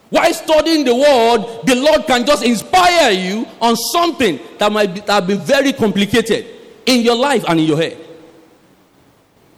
While 0.10 0.34
studying 0.34 0.86
the 0.86 0.96
word, 0.96 1.66
the 1.66 1.76
Lord 1.76 2.06
can 2.06 2.26
just 2.26 2.44
inspire 2.44 3.12
you 3.12 3.46
on 3.62 3.76
something 3.76 4.40
that 4.58 4.72
might 4.72 4.94
be, 4.94 5.00
that 5.02 5.26
been 5.28 5.40
very 5.40 5.74
complicated 5.74 6.46
in 6.86 7.02
your 7.02 7.16
life 7.16 7.44
and 7.48 7.60
in 7.60 7.66
your 7.66 7.78
head. 7.78 7.98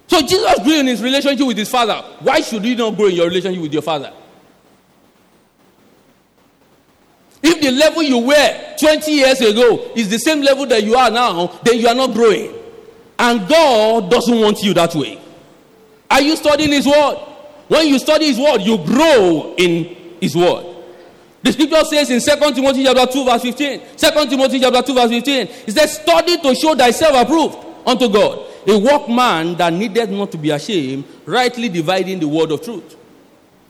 So 0.08 0.22
Jesus 0.22 0.60
grew 0.64 0.80
in 0.80 0.88
his 0.88 1.02
relationship 1.02 1.46
with 1.46 1.58
his 1.58 1.70
father. 1.70 1.96
Why 2.20 2.42
should 2.42 2.64
you 2.66 2.76
not 2.76 2.96
grow 2.96 3.08
in 3.08 3.16
your 3.16 3.28
relationship 3.28 3.62
with 3.62 3.74
your 3.74 3.82
father? 3.82 4.14
If 7.42 7.62
the 7.62 7.72
level 7.72 8.04
you 8.04 8.20
were 8.20 8.76
20 8.80 9.12
years 9.12 9.42
ago 9.42 9.92
is 9.96 10.10
the 10.10 10.18
same 10.18 10.42
level 10.42 10.66
that 10.68 10.84
you 10.84 10.96
are 10.96 11.10
now, 11.12 11.48
then 11.64 11.80
you 11.80 11.88
are 11.88 11.96
not 11.96 12.14
growing. 12.14 12.63
And 13.18 13.48
God 13.48 14.10
doesn't 14.10 14.40
want 14.40 14.62
you 14.64 14.74
that 14.74 14.94
way. 14.96 15.20
Are 16.10 16.22
you 16.22 16.36
studying 16.36 16.72
His 16.72 16.86
Word? 16.86 17.18
When 17.68 17.88
you 17.88 18.00
study 18.00 18.28
His 18.28 18.40
Word, 18.40 18.62
you 18.62 18.78
grow 18.78 19.56
in 19.58 20.18
His 20.20 20.36
Word. 20.36 20.74
The 21.42 21.52
scripture 21.52 21.84
says 21.84 22.10
in 22.10 22.22
2 22.22 22.54
Timothy 22.54 22.86
chapter 22.86 23.06
2, 23.06 23.26
verse 23.26 23.42
15, 23.42 23.82
2 23.98 24.30
Timothy 24.30 24.60
chapter 24.60 24.82
2, 24.82 24.94
verse 24.94 25.10
15, 25.10 25.48
it 25.68 25.72
says, 25.72 25.96
Study 25.96 26.38
to 26.38 26.56
show 26.56 26.74
thyself 26.74 27.16
approved 27.22 27.58
unto 27.86 28.08
God, 28.08 28.48
a 28.66 28.78
workman 28.78 29.56
that 29.58 29.74
needed 29.74 30.10
not 30.10 30.32
to 30.32 30.38
be 30.38 30.52
ashamed, 30.52 31.04
rightly 31.26 31.68
dividing 31.68 32.20
the 32.20 32.28
word 32.28 32.52
of 32.52 32.62
truth. 32.62 32.96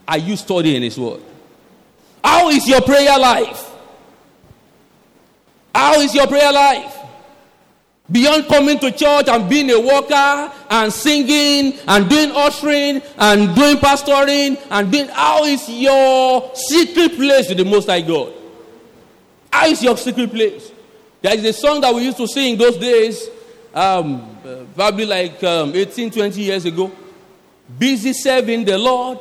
Are 0.07 0.17
you 0.17 0.35
studying 0.35 0.83
His 0.83 0.99
Word? 0.99 1.21
How 2.23 2.49
is 2.49 2.67
your 2.67 2.81
prayer 2.81 3.17
life? 3.17 3.71
How 5.73 5.99
is 5.99 6.13
your 6.13 6.27
prayer 6.27 6.51
life? 6.51 7.02
Beyond 8.13 8.45
coming 8.47 8.77
to 8.77 8.91
church 8.91 9.27
and 9.27 9.49
being 9.49 9.71
a 9.71 9.79
worker 9.79 10.53
and 10.69 10.93
singing 10.93 11.79
and 11.87 12.07
doing 12.07 12.29
ushering 12.31 13.01
and 13.17 13.55
doing 13.55 13.77
pastoring 13.77 14.61
and 14.69 14.91
doing, 14.91 15.07
how 15.07 15.43
is 15.45 15.67
your 15.67 16.51
secret 16.53 17.15
place 17.15 17.47
to 17.47 17.55
the 17.55 17.65
Most 17.65 17.87
High 17.87 18.01
God? 18.01 18.31
How 19.51 19.65
is 19.65 19.81
your 19.81 19.97
secret 19.97 20.29
place? 20.29 20.71
There 21.23 21.33
is 21.33 21.43
a 21.43 21.53
song 21.53 21.81
that 21.81 21.95
we 21.95 22.03
used 22.03 22.17
to 22.17 22.27
sing 22.27 22.55
those 22.55 22.77
days, 22.77 23.29
um, 23.73 24.37
probably 24.75 25.07
like 25.07 25.43
um, 25.43 25.73
18, 25.73 26.11
20 26.11 26.39
years 26.39 26.65
ago. 26.65 26.91
Busy 27.79 28.13
serving 28.13 28.65
the 28.65 28.77
Lord, 28.77 29.17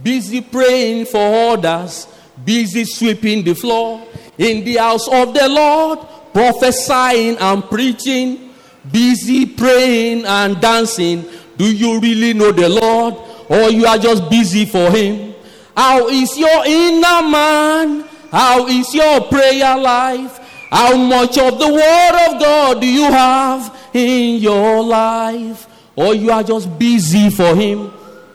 busy 0.00 0.42
praying 0.42 1.06
for 1.06 1.54
others, 1.54 2.06
busy 2.44 2.84
sweeping 2.84 3.42
the 3.42 3.54
floor 3.54 4.06
in 4.36 4.64
the 4.64 4.76
house 4.76 5.08
of 5.08 5.34
the 5.34 5.48
Lord, 5.48 5.98
prophesying 6.38 7.36
and 7.38 7.64
preaching, 7.64 8.54
busy 8.92 9.44
praying 9.44 10.24
and 10.24 10.60
dancing. 10.60 11.24
Do 11.56 11.64
you 11.64 11.98
really 11.98 12.32
know 12.32 12.52
the 12.52 12.68
Lord 12.68 13.14
or 13.48 13.70
you 13.70 13.86
are 13.86 13.98
just 13.98 14.30
busy 14.30 14.64
for 14.64 14.88
Him? 14.88 15.34
How 15.76 16.06
is 16.08 16.38
your 16.38 16.64
inner 16.64 17.28
man? 17.28 18.04
How 18.30 18.68
is 18.68 18.94
your 18.94 19.22
prayer 19.22 19.76
life? 19.76 20.38
How 20.70 20.96
much 20.96 21.38
of 21.38 21.58
the 21.58 21.72
Word 21.72 22.30
of 22.30 22.40
God 22.40 22.80
do 22.82 22.86
you 22.86 23.10
have 23.10 23.76
in 23.92 24.40
your 24.40 24.80
life? 24.84 25.66
Or 25.96 26.14
you 26.14 26.30
are 26.30 26.44
just 26.44 26.78
busy 26.78 27.30
for 27.30 27.56
Him? 27.56 27.92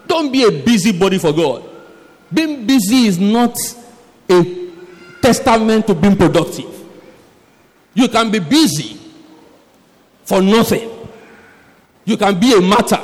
Don't 0.07 0.29
be 0.29 0.43
a 0.43 0.51
busybody 0.51 1.19
for 1.19 1.31
God. 1.31 1.63
Being 2.33 2.67
busy 2.67 3.07
is 3.07 3.17
not 3.17 3.55
a 4.29 4.69
testament 5.21 5.87
to 5.87 5.95
being 5.95 6.17
productive. 6.17 6.82
You 7.93 8.07
can 8.07 8.31
be 8.31 8.39
busy 8.39 8.99
for 10.23 10.41
nothing. 10.41 10.89
You 12.05 12.17
can 12.17 12.39
be 12.39 12.53
a 12.57 12.61
matter 12.61 12.99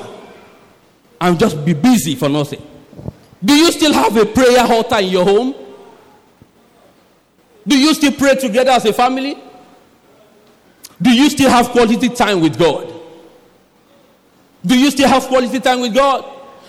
and 1.21 1.39
just 1.39 1.63
be 1.63 1.73
busy 1.73 2.15
for 2.15 2.29
nothing. 2.29 2.61
Do 3.43 3.55
you 3.55 3.71
still 3.71 3.93
have 3.93 4.15
a 4.17 4.25
prayer 4.25 4.59
altar 4.59 4.99
in 4.99 5.09
your 5.09 5.23
home? 5.23 5.55
Do 7.67 7.77
you 7.77 7.93
still 7.93 8.11
pray 8.13 8.35
together 8.35 8.71
as 8.71 8.85
a 8.85 8.93
family? 8.93 9.37
Do 11.01 11.11
you 11.11 11.29
still 11.29 11.49
have 11.49 11.69
quality 11.69 12.09
time 12.09 12.41
with 12.41 12.57
God? 12.57 12.93
Do 14.65 14.77
you 14.77 14.91
still 14.91 15.07
have 15.07 15.23
quality 15.23 15.59
time 15.59 15.81
with 15.81 15.93
God? 15.93 16.25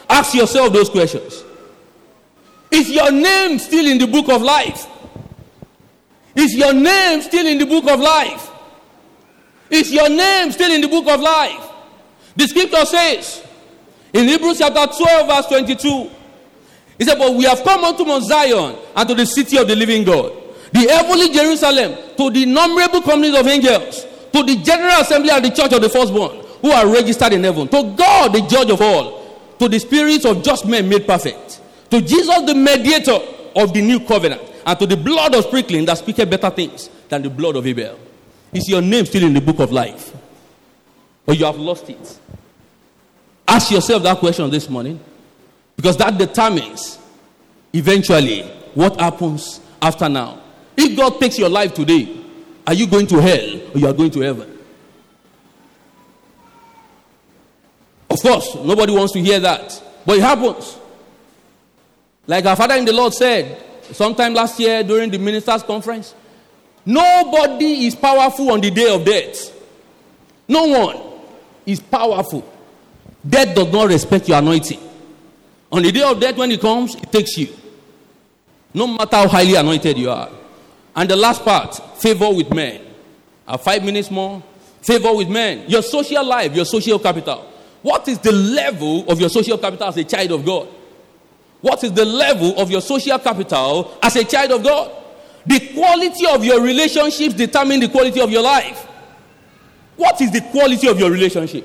Ask 0.09 0.35
yourself 0.35 0.73
those 0.73 0.89
questions. 0.89 1.45
Is 2.71 2.91
your 2.91 3.11
name 3.11 3.59
still 3.59 3.87
in 3.87 3.99
the 3.99 4.07
book 4.07 4.29
of 4.29 4.43
life? 4.43 4.87
Is 6.35 6.55
your 6.55 6.73
name 6.73 7.23
still 7.23 7.47
in 7.47 7.59
the 7.59 7.67
book 7.67 7.89
of 7.89 8.01
life? 8.01 8.51
Is 9.71 9.93
your 9.93 10.09
name 10.09 10.53
still 10.53 10.71
in 10.73 10.81
the 10.81 10.89
book 10.89 11.07
of 11.09 11.21
life? 11.21 11.69
The 12.37 12.47
scripture 12.47 12.85
says 12.85 13.47
in 14.13 14.29
Hebrews 14.29 14.59
chapter 14.59 14.87
12, 14.87 15.27
verse 15.27 15.47
22, 15.47 16.11
it 16.99 17.05
said, 17.07 17.19
But 17.19 17.35
we 17.35 17.45
have 17.45 17.63
come 17.63 17.85
unto 17.85 18.05
Mount 18.05 18.25
Zion 18.25 18.77
and 18.95 19.09
to 19.09 19.15
the 19.15 19.27
city 19.27 19.57
of 19.57 19.67
the 19.67 19.77
living 19.77 20.05
God, 20.05 20.33
the 20.73 20.81
heavenly 20.81 21.33
Jerusalem, 21.33 21.97
to 22.17 22.31
the 22.31 22.43
innumerable 22.45 23.03
companies 23.03 23.39
of 23.39 23.47
angels, 23.47 24.05
to 24.33 24.43
the 24.43 24.57
general 24.63 25.01
assembly 25.01 25.31
and 25.31 25.45
the 25.45 25.51
church 25.51 25.73
of 25.73 25.81
the 25.81 25.89
firstborn, 25.89 26.45
who 26.61 26.71
are 26.71 26.87
registered 26.87 27.33
in 27.33 27.43
heaven, 27.43 27.67
to 27.69 27.95
God, 27.97 28.33
the 28.33 28.47
judge 28.49 28.71
of 28.71 28.81
all, 28.81 29.21
to 29.59 29.69
the 29.69 29.79
spirits 29.79 30.25
of 30.25 30.43
just 30.43 30.67
men 30.67 30.89
made 30.89 31.07
perfect, 31.07 31.61
to 31.91 32.01
Jesus, 32.01 32.43
the 32.43 32.55
mediator 32.55 33.19
of 33.57 33.73
the 33.73 33.83
new 33.83 34.01
covenant 34.01 34.43
and 34.71 34.79
to 34.79 34.87
the 34.87 34.97
blood 34.97 35.35
of 35.35 35.43
sprinkling 35.47 35.85
that 35.85 35.99
speaketh 35.99 36.31
better 36.31 36.49
things 36.49 36.89
than 37.09 37.23
the 37.23 37.29
blood 37.29 37.57
of 37.57 37.67
Abel. 37.67 37.99
Is 38.53 38.69
your 38.69 38.81
name 38.81 39.05
still 39.05 39.25
in 39.25 39.35
the 39.35 39.41
book 39.41 39.59
of 39.59 39.73
life? 39.73 40.17
Or 41.27 41.35
you 41.35 41.45
have 41.45 41.57
lost 41.57 41.91
it? 41.91 42.21
Ask 43.49 43.73
yourself 43.73 44.05
that 44.05 44.19
question 44.19 44.49
this 44.49 44.71
morning 44.71 45.01
because 45.75 45.97
that 45.97 46.17
determines 46.17 47.01
eventually 47.73 48.43
what 48.75 49.01
happens 49.01 49.61
after 49.83 50.09
now. 50.09 50.41
If 50.77 50.97
God 50.97 51.19
takes 51.19 51.37
your 51.37 51.49
life 51.49 51.75
today, 51.75 52.23
are 52.65 52.75
you 52.75 52.87
going 52.87 53.09
to 53.09 53.21
hell 53.21 53.61
or 53.75 53.79
you 53.81 53.89
are 53.89 53.93
going 53.93 54.13
to 54.13 54.21
heaven? 54.21 54.57
Of 58.09 58.21
course, 58.23 58.55
nobody 58.55 58.93
wants 58.93 59.15
to 59.15 59.21
hear 59.21 59.41
that, 59.41 59.83
but 60.07 60.19
it 60.19 60.23
happens. 60.23 60.79
Like 62.29 62.45
our 62.47 62.55
Father 62.55 62.77
in 62.77 62.85
the 62.85 62.93
Lord 62.93 63.13
said, 63.15 63.67
sometime 63.93 64.35
last 64.35 64.59
year 64.61 64.83
during 64.83 65.11
the 65.11 65.19
ministers' 65.19 65.63
conference. 65.63 66.15
Nobody 66.85 67.87
is 67.87 67.95
powerful 67.95 68.51
on 68.53 68.61
the 68.61 68.71
day 68.71 68.93
of 68.95 69.05
death. 69.05 69.57
No 70.49 70.67
one 70.67 70.97
is 71.67 71.81
powerful. 71.81 72.45
Death 73.27 73.55
does 73.55 73.73
not 73.73 73.89
respect 73.89 74.29
your 74.29 74.39
anointing. 74.39 74.81
On 75.71 75.83
the 75.83 75.93
day 75.93 76.03
of 76.03 76.19
death, 76.19 76.37
when 76.37 76.51
it 76.51 76.61
comes, 76.61 76.95
it 76.95 77.13
takes 77.13 77.37
you. 77.37 77.49
No 78.73 78.87
matter 78.87 79.17
how 79.17 79.29
highly 79.29 79.55
anointed 79.55 79.99
you 79.99 80.11
are. 80.11 80.31
And 80.97 81.09
the 81.09 81.17
last 81.17 81.45
part 81.45 81.75
favor 81.99 82.31
with 82.33 82.53
men. 82.53 82.81
Uh, 83.47 83.57
five 83.57 83.85
minutes 83.85 84.11
more. 84.11 84.43
Favor 84.83 85.15
with 85.15 85.29
men. 85.29 85.69
Your 85.69 85.83
social 85.83 86.25
life, 86.25 86.55
your 86.55 86.65
social 86.65 86.99
capital. 86.99 87.47
What 87.83 88.09
is 88.09 88.19
the 88.19 88.33
level 88.33 89.09
of 89.11 89.21
your 89.21 89.29
social 89.29 89.59
capital 89.59 89.89
as 89.89 89.97
a 89.97 90.05
child 90.05 90.33
of 90.33 90.45
God? 90.45 90.69
What 91.61 91.85
is 91.85 91.93
the 91.93 92.05
level 92.05 92.59
of 92.59 92.71
your 92.71 92.81
social 92.81 93.19
capital 93.19 93.99
as 94.03 94.17
a 94.17 94.25
child 94.25 94.53
of 94.53 94.63
God? 94.63 94.93
The 95.47 95.73
quality 95.75 96.27
of 96.27 96.45
your 96.45 96.63
relationships 96.63 97.35
determine 97.35 97.81
the 97.81 97.89
quality 97.89 98.21
of 98.21 98.31
your 98.31 98.43
life. 98.43 98.87
What 99.97 100.21
is 100.21 100.31
the 100.31 100.41
quality 100.41 100.89
of 100.89 100.99
your 100.99 101.11
relationship? 101.11 101.65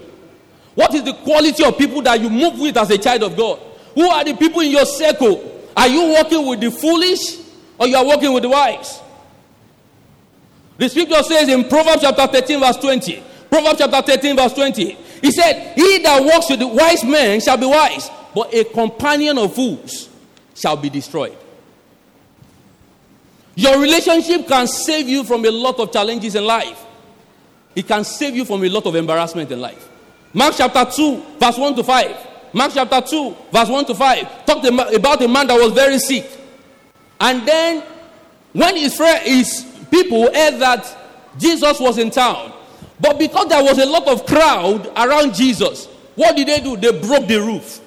What 0.76 0.94
is 0.94 1.04
the 1.04 1.14
quality 1.14 1.64
of 1.64 1.78
people 1.78 2.02
that 2.02 2.20
you 2.20 2.30
move 2.30 2.60
with 2.60 2.76
as 2.78 2.90
a 2.90 2.98
child 2.98 3.24
of 3.24 3.38
God? 3.38 3.60
Who 3.94 4.10
are 4.10 4.24
the 4.24 4.34
people 4.36 4.60
in 4.60 4.72
your 4.72 4.86
circle? 4.86 5.64
Are 5.76 5.88
you 5.88 6.14
working 6.14 6.46
with 6.46 6.60
the 6.60 6.72
foolish 6.72 7.38
or 7.78 7.88
you 7.88 7.96
are 7.96 8.06
working 8.06 8.34
with 8.34 8.44
the 8.44 8.50
wise? 8.50 9.02
The 10.78 10.90
scripture 10.90 11.24
says 11.24 11.48
in 11.48 11.70
Proverbs 11.70 12.02
chapter 12.02 12.28
13, 12.28 12.60
verse 12.60 12.78
20. 12.78 13.24
Proverbs 13.50 13.80
chapter 13.80 14.02
13, 14.02 14.36
verse 14.36 14.54
20. 14.54 14.98
He 15.26 15.32
said, 15.32 15.74
He 15.76 15.98
that 16.04 16.24
walks 16.24 16.52
with 16.52 16.60
the 16.60 16.68
wise 16.68 17.04
men 17.04 17.42
shall 17.42 17.58
be 17.58 17.66
wise, 17.66 18.12
but 18.36 18.54
a 18.54 18.64
companion 18.64 19.40
of 19.40 19.56
fools 19.56 20.08
shall 20.54 20.78
be 20.78 20.88
destroyed. 20.88 21.36
Your 23.56 23.82
relationship 23.82 24.48
can 24.48 24.68
save 24.68 25.10
you 25.10 25.24
from 25.24 25.44
a 25.44 25.50
lot 25.50 25.80
of 25.80 25.92
challenges 25.92 26.36
in 26.36 26.46
life. 26.46 26.86
It 27.76 27.88
can 27.88 28.04
save 28.04 28.36
you 28.36 28.46
from 28.46 28.64
a 28.66 28.70
lot 28.70 28.86
of 28.86 28.94
embarrassment 28.94 29.52
in 29.52 29.60
life. 29.60 29.90
Mark 30.32 30.54
chapter 30.56 30.86
2, 30.86 31.24
verse 31.40 31.58
1 31.58 31.76
to 31.78 31.84
5. 31.84 32.28
Mark 32.54 32.74
chapter 32.76 33.02
2, 33.02 33.36
verse 33.52 33.70
1 33.70 33.86
to 33.86 33.96
5. 33.96 34.46
Talked 34.46 34.66
about 34.68 35.24
a 35.24 35.28
man 35.28 35.48
that 35.48 35.60
was 35.60 35.74
very 35.74 35.98
sick. 35.98 36.30
And 37.20 37.48
then, 37.48 37.84
when 38.54 38.78
his, 38.78 38.96
friend, 38.96 39.26
his 39.26 39.66
people 39.90 40.32
heard 40.32 40.60
that 40.60 40.96
Jesus 41.40 41.80
was 41.80 41.98
in 41.98 42.12
town, 42.12 42.52
but 43.00 43.20
because 43.20 43.48
there 43.48 43.64
was 43.64 43.78
a 43.78 43.86
lot 43.86 44.08
of 44.08 44.26
crowd 44.26 44.88
around 44.96 45.34
Jesus, 45.34 45.88
what 46.16 46.36
did 46.36 46.48
they 46.48 46.62
do? 46.62 46.78
They 46.78 46.98
broke 47.00 47.28
the 47.28 47.38
roof. 47.38 47.82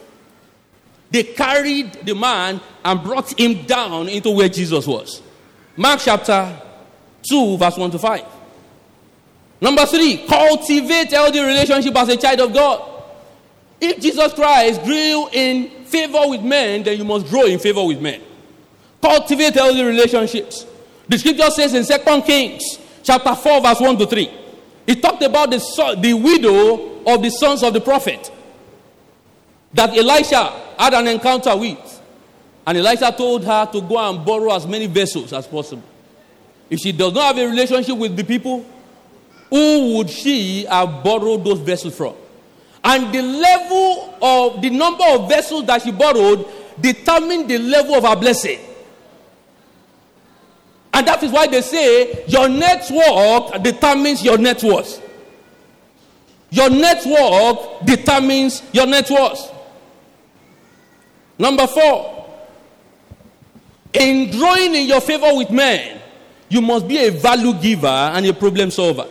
They 1.11 1.23
carried 1.23 1.93
the 2.05 2.15
man 2.15 2.61
and 2.85 3.03
brought 3.03 3.39
him 3.39 3.65
down 3.65 4.09
into 4.09 4.31
where 4.31 4.49
Jesus 4.49 4.87
was. 4.87 5.23
Mark 5.77 6.01
chapter 6.03 6.61
2, 7.29 7.57
verse 7.57 7.77
1 7.77 7.91
to 7.93 7.99
5. 7.99 8.25
Number 9.61 9.87
three, 9.87 10.27
cultivate 10.27 11.11
healthy 11.11 11.41
relationship 11.41 11.97
as 11.97 12.09
a 12.11 12.17
child 12.17 12.41
of 12.41 12.53
God. 12.53 13.03
If 13.81 14.01
Jesus 14.01 14.33
Christ 14.35 14.83
grew 14.85 15.29
in 15.33 15.85
favor 15.85 16.23
with 16.27 16.43
men, 16.43 16.83
then 16.83 16.99
you 16.99 17.05
must 17.05 17.27
grow 17.27 17.47
in 17.47 17.59
favor 17.59 17.85
with 17.85 18.01
men. 18.01 18.21
Cultivate 19.01 19.55
healthy 19.55 19.83
relationships. 19.83 20.67
The 21.09 21.19
scripture 21.19 21.51
says 21.51 21.75
in 21.75 21.85
Second 21.85 22.23
Kings 22.23 22.63
chapter 23.03 23.35
4, 23.35 23.61
verse 23.63 23.81
1 23.81 23.99
to 23.99 24.07
3. 24.07 24.31
It 24.89 25.03
talked 25.03 25.23
about 25.23 25.51
the, 25.51 25.59
son, 25.59 26.01
the 26.01 26.15
widow 26.15 27.03
of 27.05 27.23
the 27.23 27.29
sons 27.29 27.63
of 27.63 27.75
the 27.75 27.81
prophet 27.81 28.33
that 29.75 29.91
Elisha 29.95 30.51
had 30.79 30.95
an 30.95 31.07
encounter 31.09 31.55
with. 31.55 32.01
And 32.67 32.79
Elisha 32.79 33.13
told 33.13 33.45
her 33.45 33.67
to 33.67 33.83
go 33.83 33.99
and 33.99 34.25
borrow 34.25 34.55
as 34.57 34.67
many 34.67 34.87
vessels 34.87 35.35
as 35.35 35.47
possible. 35.47 35.85
If 36.71 36.81
she 36.81 36.93
does 36.93 37.13
not 37.13 37.37
have 37.37 37.39
a 37.39 37.51
relationship 37.51 37.99
with 37.99 38.17
the 38.17 38.25
people, 38.25 38.65
who 39.51 39.97
would 39.97 40.09
she 40.09 40.65
have 40.65 41.05
borrowed 41.05 41.45
those 41.45 41.61
vessels 41.61 41.95
from? 41.95 42.15
And 42.83 43.13
the 43.13 43.21
level 43.21 44.17
of 44.23 44.63
the 44.63 44.71
number 44.71 45.05
of 45.11 45.29
vessels 45.29 45.67
that 45.67 45.83
she 45.83 45.93
borrowed 45.93 46.47
determined 46.81 47.51
the 47.51 47.59
level 47.59 47.95
of 47.97 48.05
her 48.05 48.17
blessing. 48.17 48.59
And 50.99 51.07
that 51.07 51.23
is 51.23 51.31
why 51.31 51.47
they 51.47 51.61
say 51.61 52.25
your 52.27 52.49
network 52.49 53.63
determines 53.63 54.25
your 54.25 54.37
net 54.37 54.61
worth. 54.65 55.01
Your 56.51 56.69
network 56.71 57.87
determines 57.87 58.65
your 58.73 58.85
net 58.85 59.09
worth. 59.09 59.55
Number 61.39 61.69
four, 61.69 62.27
in 63.93 64.33
growing 64.33 64.75
in 64.75 64.89
your 64.89 65.01
favor 65.01 65.29
with 65.35 65.53
men, 65.53 66.01
you 66.49 66.61
must 66.61 66.89
be 66.89 66.99
a 66.99 67.13
value 67.13 67.55
giver 67.55 67.87
and 67.87 68.27
a 68.27 68.35
problem 68.35 68.73
solver. 68.73 69.07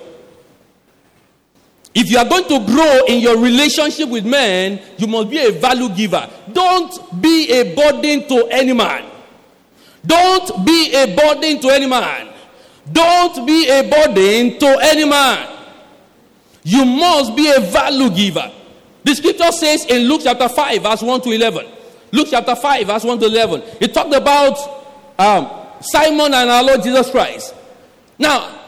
If 1.95 2.09
you 2.11 2.17
are 2.17 2.27
going 2.27 2.49
to 2.49 2.65
grow 2.65 3.05
in 3.07 3.21
your 3.21 3.37
relationship 3.37 4.09
with 4.09 4.25
men, 4.25 4.81
you 4.97 5.07
must 5.07 5.29
be 5.29 5.39
a 5.39 5.51
value 5.53 5.87
giver. 5.95 6.29
Don't 6.51 7.21
be 7.21 7.49
a 7.49 7.73
burden 7.73 8.27
to 8.27 8.47
any 8.51 8.73
man. 8.73 9.05
Don't 10.07 10.65
be 10.65 10.93
a 10.95 11.15
burden 11.15 11.61
to 11.61 11.69
any 11.69 11.85
man. 11.85 12.33
Don't 12.91 13.45
be 13.45 13.67
a 13.69 13.83
burden 13.83 14.57
to 14.59 14.79
any 14.81 15.05
man. 15.07 15.55
You 16.63 16.85
must 16.85 17.35
be 17.35 17.51
a 17.55 17.59
value 17.59 18.09
giver. 18.09 18.51
The 19.03 19.15
scripture 19.15 19.51
says 19.51 19.85
in 19.85 20.03
Luke 20.07 20.21
chapter 20.23 20.49
5, 20.49 20.81
verse 20.81 21.01
1 21.01 21.21
to 21.21 21.31
11. 21.31 21.65
Luke 22.11 22.27
chapter 22.29 22.55
5, 22.55 22.87
verse 22.87 23.03
1 23.03 23.19
to 23.19 23.25
11. 23.25 23.63
It 23.81 23.93
talked 23.93 24.13
about 24.13 24.57
um, 25.19 25.49
Simon 25.81 26.33
and 26.33 26.49
our 26.49 26.63
Lord 26.63 26.83
Jesus 26.83 27.09
Christ. 27.09 27.53
Now, 28.17 28.59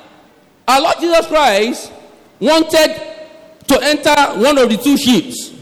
our 0.67 0.81
Lord 0.81 0.95
Jesus 0.99 1.25
Christ 1.27 1.91
wanted 2.39 2.95
to 3.67 3.79
enter 3.81 4.15
one 4.39 4.57
of 4.57 4.69
the 4.69 4.77
two 4.77 4.97
ships. 4.97 5.53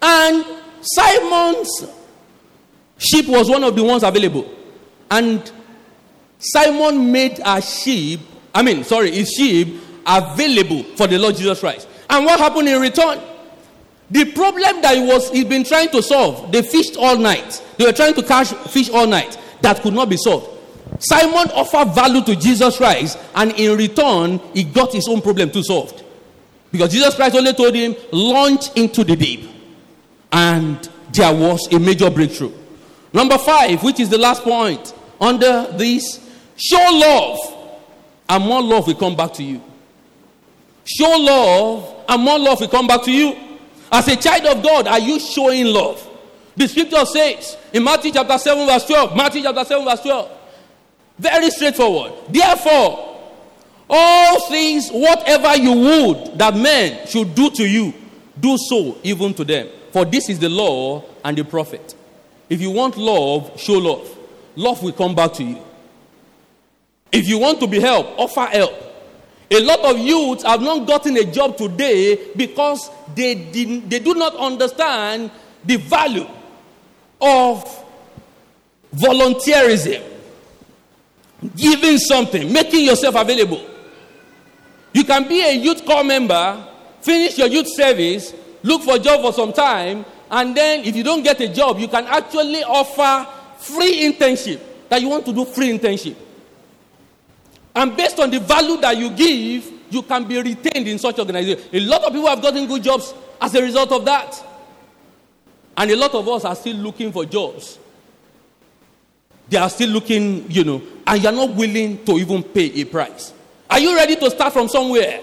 And 0.00 0.44
Simon's 0.80 1.86
ship 2.98 3.26
was 3.26 3.48
one 3.48 3.64
of 3.64 3.74
the 3.74 3.82
ones 3.82 4.02
available. 4.02 4.50
And 5.14 5.52
Simon 6.40 7.12
made 7.12 7.40
a 7.44 7.62
sheep, 7.62 8.18
I 8.52 8.62
mean, 8.62 8.82
sorry, 8.82 9.12
his 9.12 9.30
ship 9.30 9.68
available 10.04 10.82
for 10.96 11.06
the 11.06 11.20
Lord 11.20 11.36
Jesus 11.36 11.60
Christ. 11.60 11.86
And 12.10 12.26
what 12.26 12.40
happened 12.40 12.68
in 12.68 12.80
return? 12.80 13.20
The 14.10 14.24
problem 14.32 14.82
that 14.82 14.96
he 14.96 15.06
was 15.06 15.30
he's 15.30 15.44
been 15.44 15.62
trying 15.62 15.90
to 15.90 16.02
solve, 16.02 16.50
they 16.50 16.62
fished 16.62 16.96
all 16.96 17.16
night. 17.16 17.62
They 17.78 17.84
were 17.84 17.92
trying 17.92 18.14
to 18.14 18.24
catch 18.24 18.48
fish 18.72 18.90
all 18.90 19.06
night. 19.06 19.38
That 19.62 19.82
could 19.82 19.94
not 19.94 20.08
be 20.08 20.16
solved. 20.16 20.48
Simon 20.98 21.48
offered 21.52 21.94
value 21.94 22.22
to 22.24 22.34
Jesus 22.34 22.76
Christ, 22.78 23.16
and 23.36 23.52
in 23.52 23.78
return, 23.78 24.40
he 24.52 24.64
got 24.64 24.92
his 24.92 25.06
own 25.06 25.22
problem 25.22 25.48
to 25.52 25.62
solved. 25.62 26.02
Because 26.72 26.90
Jesus 26.90 27.14
Christ 27.14 27.36
only 27.36 27.52
told 27.52 27.72
him, 27.76 27.94
launch 28.10 28.76
into 28.76 29.04
the 29.04 29.14
deep. 29.14 29.48
And 30.32 30.88
there 31.12 31.32
was 31.32 31.72
a 31.72 31.78
major 31.78 32.10
breakthrough. 32.10 32.52
Number 33.12 33.38
five, 33.38 33.80
which 33.84 34.00
is 34.00 34.08
the 34.08 34.18
last 34.18 34.42
point 34.42 34.92
under 35.20 35.72
this, 35.72 36.20
show 36.56 36.88
love, 36.90 37.38
and 38.28 38.44
more 38.44 38.62
love 38.62 38.86
will 38.86 38.94
come 38.94 39.16
back 39.16 39.32
to 39.34 39.42
you. 39.42 39.60
Show 40.84 41.16
love, 41.18 42.04
and 42.08 42.22
more 42.22 42.38
love 42.38 42.60
will 42.60 42.68
come 42.68 42.86
back 42.86 43.02
to 43.04 43.12
you. 43.12 43.36
As 43.90 44.08
a 44.08 44.16
child 44.16 44.44
of 44.46 44.62
God, 44.62 44.86
are 44.86 44.98
you 44.98 45.18
showing 45.20 45.66
love? 45.66 46.10
The 46.56 46.68
scripture 46.68 47.04
says 47.04 47.56
in 47.72 47.82
Matthew 47.82 48.12
chapter 48.12 48.38
7, 48.38 48.66
verse 48.66 48.86
12, 48.86 49.16
Matthew 49.16 49.42
chapter 49.42 49.64
7, 49.64 49.84
verse 49.84 50.00
12, 50.00 50.30
very 51.18 51.50
straightforward. 51.50 52.12
Therefore, 52.28 53.18
all 53.88 54.48
things, 54.48 54.90
whatever 54.90 55.56
you 55.56 55.72
would 55.72 56.38
that 56.38 56.56
men 56.56 57.06
should 57.06 57.34
do 57.34 57.50
to 57.50 57.66
you, 57.68 57.92
do 58.38 58.56
so 58.68 58.98
even 59.02 59.34
to 59.34 59.44
them. 59.44 59.68
For 59.92 60.04
this 60.04 60.28
is 60.28 60.38
the 60.38 60.48
law 60.48 61.04
and 61.24 61.36
the 61.36 61.44
prophet. 61.44 61.94
If 62.48 62.60
you 62.60 62.70
want 62.70 62.96
love, 62.96 63.58
show 63.60 63.78
love. 63.78 64.18
Love 64.56 64.82
will 64.82 64.92
come 64.92 65.14
back 65.14 65.32
to 65.34 65.44
you. 65.44 65.58
If 67.10 67.28
you 67.28 67.38
want 67.38 67.60
to 67.60 67.66
be 67.66 67.80
helped, 67.80 68.18
offer 68.18 68.46
help. 68.46 68.72
A 69.50 69.60
lot 69.60 69.80
of 69.80 69.98
youths 69.98 70.42
have 70.42 70.60
not 70.60 70.86
gotten 70.86 71.16
a 71.16 71.24
job 71.24 71.56
today 71.56 72.32
because 72.34 72.90
they, 73.14 73.34
did, 73.34 73.88
they 73.88 73.98
do 74.00 74.14
not 74.14 74.34
understand 74.36 75.30
the 75.64 75.76
value 75.76 76.26
of 77.20 77.84
volunteerism, 78.94 80.02
giving 81.56 81.98
something, 81.98 82.52
making 82.52 82.84
yourself 82.84 83.14
available. 83.16 83.64
You 84.92 85.04
can 85.04 85.28
be 85.28 85.40
a 85.42 85.52
youth 85.52 85.84
corps 85.84 86.04
member, 86.04 86.66
finish 87.00 87.38
your 87.38 87.48
youth 87.48 87.68
service, 87.74 88.34
look 88.62 88.82
for 88.82 88.96
a 88.96 88.98
job 88.98 89.20
for 89.20 89.32
some 89.32 89.52
time, 89.52 90.04
and 90.30 90.56
then 90.56 90.84
if 90.84 90.96
you 90.96 91.02
don't 91.02 91.22
get 91.22 91.40
a 91.40 91.48
job, 91.48 91.78
you 91.78 91.88
can 91.88 92.06
actually 92.06 92.64
offer 92.64 93.26
free 93.64 94.12
internship 94.12 94.60
that 94.88 95.00
you 95.00 95.08
want 95.08 95.24
to 95.26 95.32
do 95.32 95.44
free 95.44 95.76
internship. 95.76 96.16
And 97.74 97.96
based 97.96 98.20
on 98.20 98.30
the 98.30 98.40
value 98.40 98.76
that 98.80 98.96
you 98.96 99.10
give, 99.10 99.72
you 99.90 100.02
can 100.02 100.24
be 100.24 100.40
retained 100.40 100.86
in 100.86 100.98
such 100.98 101.18
organization. 101.18 101.68
A 101.72 101.80
lot 101.80 102.02
of 102.02 102.12
people 102.12 102.28
have 102.28 102.42
gotten 102.42 102.66
good 102.66 102.82
jobs 102.82 103.14
as 103.40 103.54
a 103.54 103.62
result 103.62 103.90
of 103.92 104.04
that. 104.04 104.42
And 105.76 105.90
a 105.90 105.96
lot 105.96 106.14
of 106.14 106.28
us 106.28 106.44
are 106.44 106.54
still 106.54 106.76
looking 106.76 107.10
for 107.10 107.24
jobs. 107.24 107.78
They 109.48 109.58
are 109.58 109.68
still 109.68 109.90
looking, 109.90 110.50
you 110.50 110.64
know, 110.64 110.82
and 111.06 111.22
you're 111.22 111.32
not 111.32 111.54
willing 111.54 112.04
to 112.04 112.12
even 112.12 112.42
pay 112.42 112.80
a 112.80 112.84
price. 112.84 113.32
Are 113.68 113.80
you 113.80 113.94
ready 113.94 114.16
to 114.16 114.30
start 114.30 114.52
from 114.52 114.68
somewhere 114.68 115.20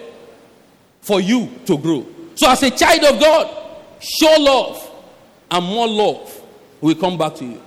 for 1.02 1.22
you 1.22 1.50
to 1.66 1.78
grow? 1.78 2.06
So, 2.36 2.50
as 2.50 2.62
a 2.64 2.70
child 2.72 3.04
of 3.04 3.20
God, 3.20 3.78
show 4.00 4.36
love, 4.40 4.90
and 5.50 5.66
more 5.66 5.88
love 5.88 6.42
will 6.82 6.96
come 6.96 7.18
back 7.18 7.36
to 7.36 7.46
you. 7.46 7.62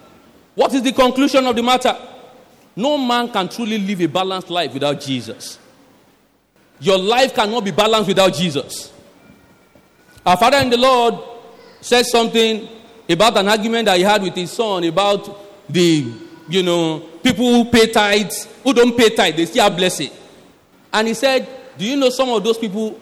What 0.55 0.73
is 0.75 0.83
the 0.83 0.93
conclusion 0.93 1.47
of 1.47 1.57
the 1.57 1.63
matter? 1.63 1.97
No 2.77 2.99
man 2.99 3.31
can 3.31 3.49
truly 3.49 3.79
live 3.79 4.01
a 4.01 4.07
balanced 4.07 4.51
life 4.51 4.73
without 4.73 5.01
Jesus. 5.01 5.59
Your 6.81 6.99
life 6.99 7.35
cannot 7.35 7.65
be 7.65 7.71
balanced 7.71 8.09
without 8.09 8.35
Jesus. 8.35 8.93
Our 10.27 10.37
father 10.37 10.59
in 10.59 10.71
the 10.71 10.77
Lord 10.77 11.15
said 11.81 12.05
something 12.07 12.69
about 13.09 13.37
an 13.37 13.49
argument 13.49 13.87
that 13.87 13.97
he 13.97 14.03
had 14.03 14.23
with 14.23 14.35
his 14.35 14.51
son 14.53 14.85
about 14.85 15.69
the, 15.69 16.11
you 16.49 16.63
know, 16.63 17.01
people 17.23 17.45
who 17.45 17.71
pay 17.71 17.87
tithes, 17.91 18.49
who 18.63 18.73
don't 18.73 18.97
pay 18.97 19.15
tithes, 19.15 19.37
they 19.37 19.47
still 19.47 19.65
have 19.65 19.77
blessing. 19.77 20.11
And 20.93 21.09
he 21.09 21.15
said, 21.15 21.49
Do 21.77 21.85
you 21.85 21.97
know 21.97 22.11
some 22.11 22.31
of 22.31 22.43
those 22.43 22.59
people 22.59 22.99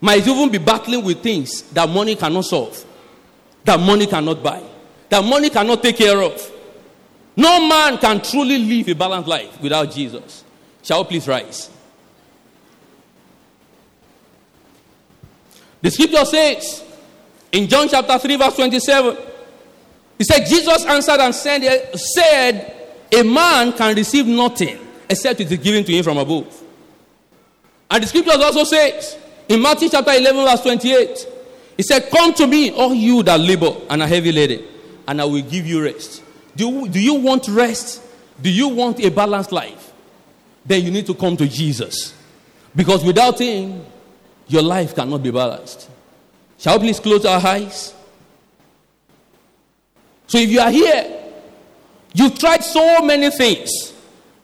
might 0.00 0.26
even 0.26 0.50
be 0.50 0.58
battling 0.58 1.04
with 1.04 1.22
things 1.22 1.62
that 1.72 1.88
money 1.88 2.16
cannot 2.16 2.44
solve, 2.44 2.84
that 3.64 3.78
money 3.78 4.06
cannot 4.06 4.42
buy, 4.42 4.62
that 5.08 5.24
money 5.24 5.50
cannot 5.50 5.82
take 5.82 5.96
care 5.96 6.20
of. 6.22 6.52
No 7.40 7.66
man 7.66 7.96
can 7.96 8.20
truly 8.20 8.58
live 8.58 8.88
a 8.88 8.94
balanced 8.94 9.26
life 9.26 9.62
without 9.62 9.90
Jesus. 9.90 10.44
Shall 10.82 11.04
we 11.04 11.08
please 11.08 11.26
rise? 11.26 11.70
The 15.80 15.90
scripture 15.90 16.26
says 16.26 16.84
in 17.50 17.66
John 17.66 17.88
chapter 17.88 18.18
3, 18.18 18.36
verse 18.36 18.56
27, 18.56 19.16
he 20.18 20.24
said, 20.24 20.44
Jesus 20.44 20.84
answered 20.84 21.18
and 21.20 21.34
said, 21.34 21.98
said 21.98 22.90
A 23.10 23.22
man 23.22 23.72
can 23.72 23.96
receive 23.96 24.26
nothing 24.26 24.78
except 25.08 25.40
it 25.40 25.50
is 25.50 25.58
given 25.60 25.82
to 25.82 25.92
him 25.92 26.04
from 26.04 26.18
above. 26.18 26.62
And 27.90 28.02
the 28.02 28.06
scripture 28.06 28.32
also 28.34 28.64
says 28.64 29.16
in 29.48 29.62
Matthew 29.62 29.88
chapter 29.88 30.12
11, 30.12 30.44
verse 30.44 30.60
28, 30.60 31.26
he 31.78 31.82
said, 31.84 32.10
Come 32.10 32.34
to 32.34 32.46
me, 32.46 32.70
all 32.72 32.92
you 32.92 33.22
that 33.22 33.40
labor 33.40 33.74
and 33.88 34.02
are 34.02 34.08
heavy 34.08 34.30
laden, 34.30 34.62
and 35.08 35.22
I 35.22 35.24
will 35.24 35.40
give 35.40 35.66
you 35.66 35.82
rest. 35.82 36.24
Do, 36.56 36.88
do 36.88 37.00
you 37.00 37.14
want 37.14 37.48
rest? 37.48 38.02
Do 38.40 38.50
you 38.50 38.68
want 38.68 39.00
a 39.00 39.10
balanced 39.10 39.52
life? 39.52 39.92
Then 40.64 40.84
you 40.84 40.90
need 40.90 41.06
to 41.06 41.14
come 41.14 41.36
to 41.36 41.48
Jesus. 41.48 42.14
Because 42.74 43.04
without 43.04 43.38
Him, 43.38 43.84
your 44.48 44.62
life 44.62 44.94
cannot 44.94 45.22
be 45.22 45.30
balanced. 45.30 45.88
Shall 46.58 46.78
we 46.78 46.86
please 46.86 47.00
close 47.00 47.24
our 47.24 47.44
eyes? 47.44 47.94
So 50.26 50.38
if 50.38 50.50
you 50.50 50.60
are 50.60 50.70
here, 50.70 51.22
you've 52.12 52.38
tried 52.38 52.62
so 52.62 53.02
many 53.02 53.30
things 53.30 53.92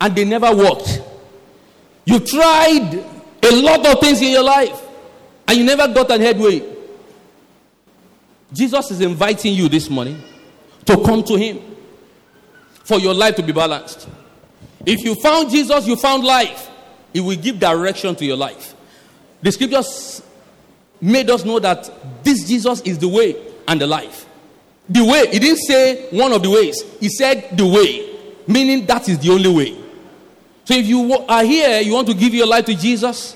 and 0.00 0.14
they 0.14 0.24
never 0.24 0.54
worked. 0.54 1.02
You've 2.04 2.24
tried 2.24 3.04
a 3.42 3.62
lot 3.62 3.86
of 3.86 4.00
things 4.00 4.20
in 4.22 4.32
your 4.32 4.44
life 4.44 4.80
and 5.46 5.59
you 5.59 5.64
never 5.64 5.86
got 5.92 6.11
an 6.11 6.20
headway. 6.20 6.62
Jesus 8.52 8.90
is 8.90 9.00
inviting 9.00 9.54
you 9.54 9.68
this 9.68 9.90
morning 9.90 10.20
to 10.86 10.96
come 11.04 11.22
to 11.24 11.36
Him 11.36 11.76
for 12.87 13.01
your 13.01 13.14
life 13.14 13.34
to 13.34 13.43
be 13.43 13.51
balanced. 13.51 14.09
If 14.87 15.03
you 15.03 15.16
found 15.16 15.51
Jesus, 15.51 15.89
you 15.89 15.97
found 15.97 16.22
life. 16.22 16.70
It 17.12 17.20
will 17.20 17.37
give 17.37 17.59
direction 17.59 18.14
to 18.14 18.24
your 18.24 18.37
life. 18.37 18.74
The 19.43 19.51
scriptures 19.51 20.22
made 21.01 21.28
us 21.28 21.45
know 21.45 21.59
that 21.59 21.91
this 22.22 22.47
Jesus 22.47 22.80
is 22.82 22.99
the 22.99 23.09
way 23.09 23.34
and 23.66 23.80
the 23.80 23.89
life. 23.89 24.28
The 24.89 25.05
way, 25.05 25.26
he 25.32 25.41
didn't 25.41 25.59
say 25.66 26.09
one 26.11 26.32
of 26.32 26.45
the 26.45 26.51
ways, 26.51 26.80
he 27.01 27.09
said 27.09 27.59
the 27.59 27.66
way, 27.66 28.16
meaning 28.47 28.87
that 28.87 29.09
is 29.09 29.18
the 29.18 29.30
only 29.30 29.53
way. 29.53 29.76
So 30.64 30.74
if 30.74 30.87
you 30.87 31.12
are 31.28 31.43
here, 31.43 31.80
you 31.80 31.93
want 31.93 32.07
to 32.07 32.14
give 32.14 32.34
your 32.34 32.47
life 32.47 32.66
to 32.66 32.74
Jesus, 32.76 33.34